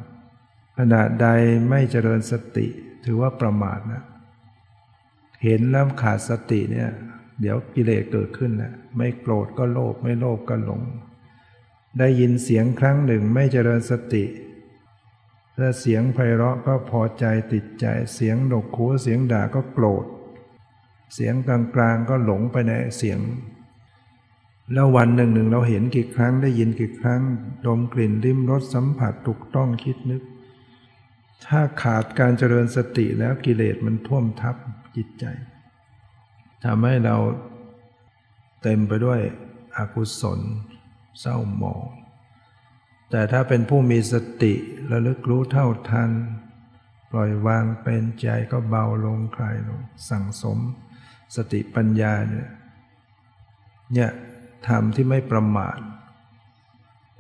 [0.78, 1.28] ขณะใด
[1.70, 2.68] ไม่เจริญสติ
[3.06, 4.04] ถือว่าประมาทนะ
[5.44, 6.90] เห็นแล้วขาดสติเนี่ย
[7.42, 10.82] เดี๋ยวกิเลสเกิดขึ้นนะไม่โกรธก็โลภไม่โลภก็หลง
[12.00, 14.26] ได้ยินเสียงครั้งหนึ่งไม่เจริญสติ
[15.58, 20.06] ถ้าเสียงไพเราะก็พอใจติดใจเสียงดกคูเสียงด่าก็โกรธ
[21.14, 23.20] เสียงกลางๆก็หลงไปในเสียง
[24.74, 27.22] แล้ววันหนึ่งหนึ่งเราเห็นกี่ครั้งได้ยินกี่ครั้ง
[27.66, 30.22] ดมกลิ่นริมรสสัมผัสถูกต้องคิดนึก
[31.48, 34.56] ถ้าขาดการเจริญสติแล้วกิเลสมันท่วมทับ
[34.96, 35.26] จิตใจ
[36.66, 37.18] ทำให้เรา
[38.62, 39.20] เต็มไปด้วย
[39.78, 40.40] อกุศล
[41.20, 41.86] เศร้าหมอง
[43.12, 44.14] แต่ถ้าเป็นผู้มีส
[44.44, 44.54] ติ
[44.92, 46.12] ระลึกรู้เท่าทัน
[47.12, 50.58] ปล่อยวางเป็นใจก็เบาลงคลายลง สั่งสม
[51.36, 52.50] สติปัญญาเนี่ย
[53.94, 54.12] เนี่ย
[54.68, 55.80] ทำที่ไม่ประมาท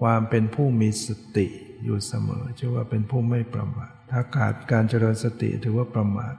[0.01, 1.07] ความเป็นผู้มีส
[1.37, 1.47] ติ
[1.83, 6.35] อยู่เสมอชื่อว่าเป็นผู้ไม่ประมาท ถ้าขาดการเจริญสติถือว่าประมาท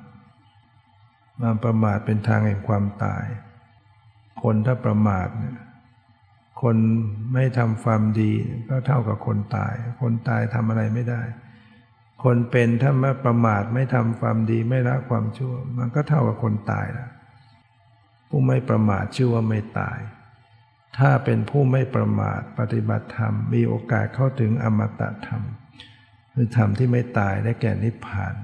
[1.41, 3.25] มาประมาทเป็นทางแห่งความตาย
[4.43, 5.57] คนถ้าประมาทเนี่ย
[6.63, 6.77] คน
[7.33, 8.33] ไม่ทำความดี
[8.69, 11.23] ก็เท่ากับคนตาย คนตายทำอะไรไม่ได้
[12.25, 17.07] คนเป็นถ้าไม่ประมาทไม่ทำความดีไม่ละความชั่ว มันก็เท่ากับคนตายละ
[18.29, 19.99] ผู้ไม่ประมาทชื่อว่าไม่ตาย
[20.99, 25.43] ถ้าเป็นผู้ไม่ประมาทปฏิบัติธรรม มีโอกาสเข้าถึงอมตะธรรม
[26.39, 28.35] คือธรรมที่ไม่ตายได้แก่นิพพาน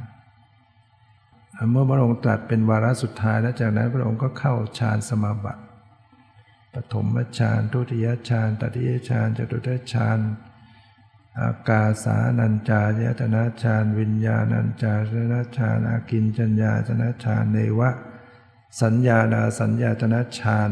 [1.70, 5.62] เมื่อพระองค์ตรัสเป็นวาระสุดท้ายแล้วจากนั้นพระองค์ก็เข้าฌานสมาบัติ
[6.72, 7.06] ปฐม
[7.38, 10.18] ฌานทุติยฌานตติยฌานจตุตฌาน
[11.40, 17.90] อากาสานัญจายตนะฌานวิญญาณัญจายตนะฌานอากินจัญญาตนะฌานเนวะ
[18.82, 20.70] สัญญาดาสัญญาตนะฌาน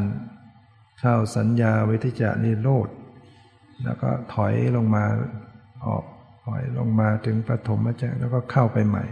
[1.00, 2.88] เข้าสัญญาวิทิจานิโรธ
[3.84, 5.04] แล้วก็ถอยลงมา
[5.86, 6.04] ออก
[6.44, 9.04] ถอยลงมาถึงปฐมฌานแล้วก็เข้าไปใหม่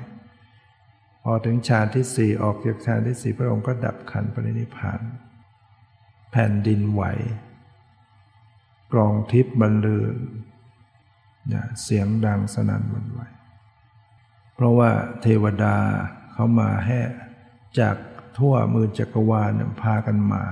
[1.23, 5.01] พอถึงฌานที่สี่ออกจากฌานที่สี่พระองค์ก็ดับขันปรินิพาน
[6.31, 7.03] แผ่นดินไหว
[8.93, 10.05] กรองทิพย์บรรลือ
[11.83, 13.21] เสียงดังสนั่นวันไหว
[14.55, 14.91] เพราะว่า
[15.23, 15.77] เทวดา
[16.33, 17.01] เขามาแห่
[17.81, 17.97] จาก
[18.39, 19.51] ทั่วมือจักรวาล
[19.83, 20.45] พากันมา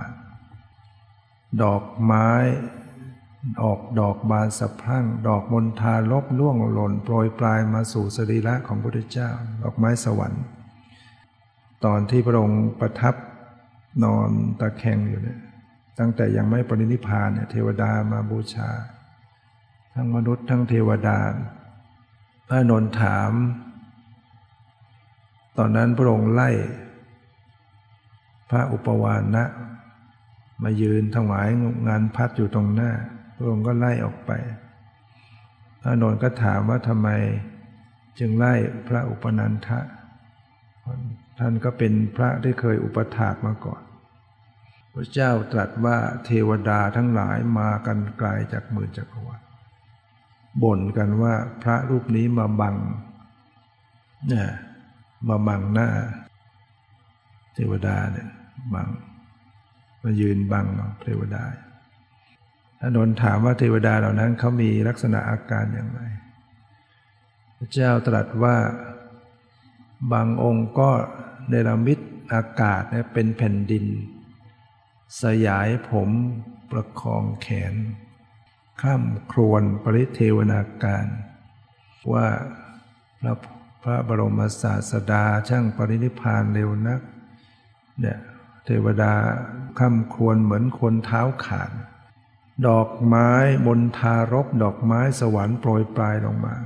[1.62, 2.28] ดอกไม้
[3.62, 9.30] ออกดอกบานสะพรั่ง ดอกมณฑาลบล่วงหล่นโปรยปลายมาสู่สรีระของพระพุทธเจ้า
[9.62, 10.44] ดอกไม้สวรรค์
[11.84, 13.14] ตอนที่พระองค์ประทับ
[14.04, 14.28] นอน
[14.60, 15.40] ตะแคงอยู่เนี่ย
[15.98, 18.70] ตั้งแต่ยังไม่ปรินิพานเนี่ยเทวดามาบูชา
[19.94, 21.18] ทั้งมนุษย์ทั้งเทวดา
[22.48, 23.32] พระนนถาม
[25.58, 26.50] ตอนนั้นพระองค์ไล่
[28.50, 29.44] พระอุปวานะ
[30.62, 31.48] มายืนถวาย
[31.88, 32.90] งานพัดอยู่ตรงหน้า
[33.36, 34.30] พระองค์ก็ไล่ออกไป
[35.80, 37.08] พระนนก็ถามว่าทำไม
[38.18, 38.54] จึงไล่
[38.88, 39.80] พระอุปนันทะ
[41.38, 43.82] ท่านก็เป็นพระที่เคยอุปถากมาก่อน
[44.92, 49.40] พระเจ้าตรัสว่าเทวดาทั้งหลายมากันไกลาจากหมื่นจักรวาล
[50.62, 52.76] บ่นกันว่าพระรูปนี้มาบัง
[54.32, 54.44] นี่
[55.28, 55.88] มาบังหน้า
[57.54, 58.28] เทวดาเนี่ย
[58.74, 58.88] บัง
[60.02, 60.66] มายืนบัง
[61.02, 61.42] เทวดา
[62.86, 66.00] อนนท์ถามว่าเทวดาเหล่านั้นเขามีลักษณะอาการอย่างไร
[67.56, 68.56] พระเจ้าตรัสว่า
[70.12, 70.90] บางองค์ก็
[71.48, 71.98] เนรมิต
[72.32, 72.82] อากาศ
[73.12, 73.84] เป็นแผ่นดิน
[75.22, 76.10] สยายผม
[76.70, 77.74] ประคองแขน
[78.82, 81.06] ข้ามครวนปริเทวนาการ
[82.12, 82.26] ว่า
[83.20, 83.34] พระ
[83.82, 87.00] พระบรมศาสดาช่างปรินิพานเร็วนัก
[88.00, 88.18] เนี่ย
[88.64, 89.12] เทวดา
[89.78, 91.70] ข้ามควรเหมือนคนเท้าขาด
[92.68, 93.30] ดอกไม้
[93.66, 96.56] บนทารกดอกไม้สวรรค์โปรยปลายลงมา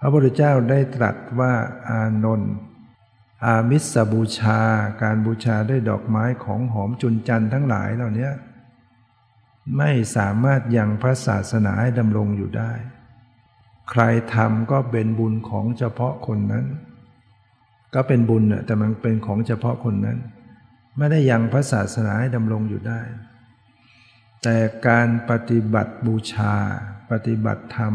[0.00, 1.52] พระพุทธเจ้าได้ตรัสว่า
[1.88, 2.52] อานนท์
[3.44, 4.60] อามิสบูชา
[5.02, 8.30] การบูชาด้วยดอกไม้ของหอมจุนจันทั้งหลายเหล่านี้
[9.76, 12.72] ไม่สามารถยังพระศาสนาให้ดำรงอยู่ได้
[13.90, 14.02] ใคร
[14.34, 16.66] ทำก็เป็นบุญของเฉพาะคนนั้น
[17.94, 20.18] ก็เป็นบุญแต่มันเป็นของเฉพาะคนนั้น
[20.96, 23.00] ไม่ได้ยังพระศาสนาให้ดำรงอยู่ได้
[24.42, 24.56] แต่
[24.88, 26.54] การปฏิบัติบูชา
[27.10, 27.94] ปฏิบัติธรรม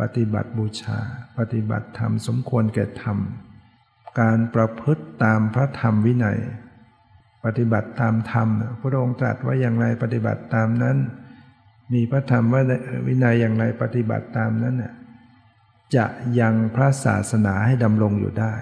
[0.00, 0.98] ปฏิบัติบูชา
[1.38, 3.18] ปฏิบัติธรรมสมควรแก่ธรรม
[4.20, 6.38] การประพฤติตามพระธรรมวินัย
[7.44, 8.48] ปฏิบัติตามธรรม
[8.80, 10.96] พระองค์ตรัสว่าอย่างไรปฏิบัติตามนั้น
[11.92, 12.62] มีพระธรรมว่า
[13.06, 14.76] วินัยอย่างไรปฏิบัติตามนั้น
[15.96, 16.06] จะ
[16.40, 18.52] ยังพระศาสนาให้ดำรงอยู่ได้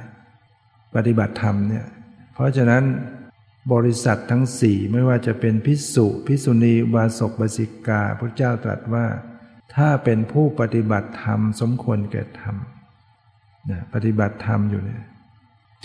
[0.95, 1.87] ปฏิบัติธรรมเนี่ย
[2.35, 2.85] เพราะฉะนั้น
[3.73, 9.07] บริษัททั้งสี่ไม่ว่าจะเป็นพิสุพิสุณีวาสกบาสิกาพระเจ้าตรัสว่า
[9.75, 12.57] ถ้าเป็นผู้ปฏิบัติธรรมสมควรแก่ธรรม
[13.93, 15.05] ปฏิบัติธรรมอยู่เนี่ย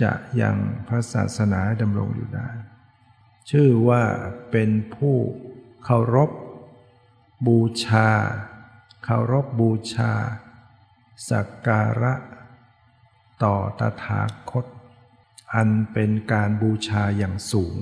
[0.01, 0.11] จะ
[0.41, 0.55] ยัง
[0.87, 2.49] พระศาสนาดำรงอยู่ได้
[3.49, 4.03] ชื่อว่า
[4.51, 5.15] เป็นผู้
[5.83, 6.31] เคารพ
[7.47, 8.09] บูชา
[9.03, 10.11] เคารพบูชา
[11.29, 12.13] สักการะ
[13.43, 14.65] ต่อตถาคต
[15.55, 17.75] อันเป็นการบูชาอย่างสูง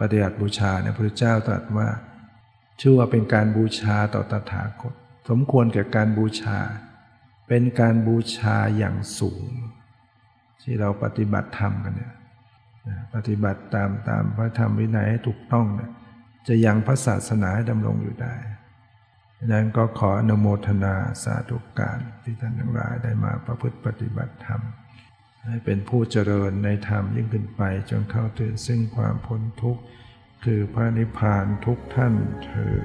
[0.00, 1.88] ปฏิบัติบูชาเนี่ยพระเจ้าตรัสว่า
[2.80, 4.94] ชื่อว่าเป็นการบูชาต่อตถาคต
[5.28, 6.58] สมควรแก่การบูชา
[7.48, 9.44] เป็นการบูชาอย่างสูง
[10.62, 12.14] ที่เราปฏิบัติธรรมกันเนี่ย
[13.14, 15.90] ปฏิบัติตามตามพระธรรมวินัยให้ถูกต้องเนี่ย
[16.48, 18.34] จะยังพระศาสนาให้ดำรงอยู่ได้
[19.38, 24.62] ดังนั้นก็ขออนุโมทนาสาธุการที่ท่านทั้งหลายได้มาประพฤติปฏิบัติธรรม
[25.46, 29.82] ให้เป็นผู้เจริญในธรรมยิ่งขึ้นไป จนเข้าถึงซึ่งความพ้นทุกข์
[30.44, 32.14] คือพระนิพพานทุกท่าน
[32.44, 32.78] เธอ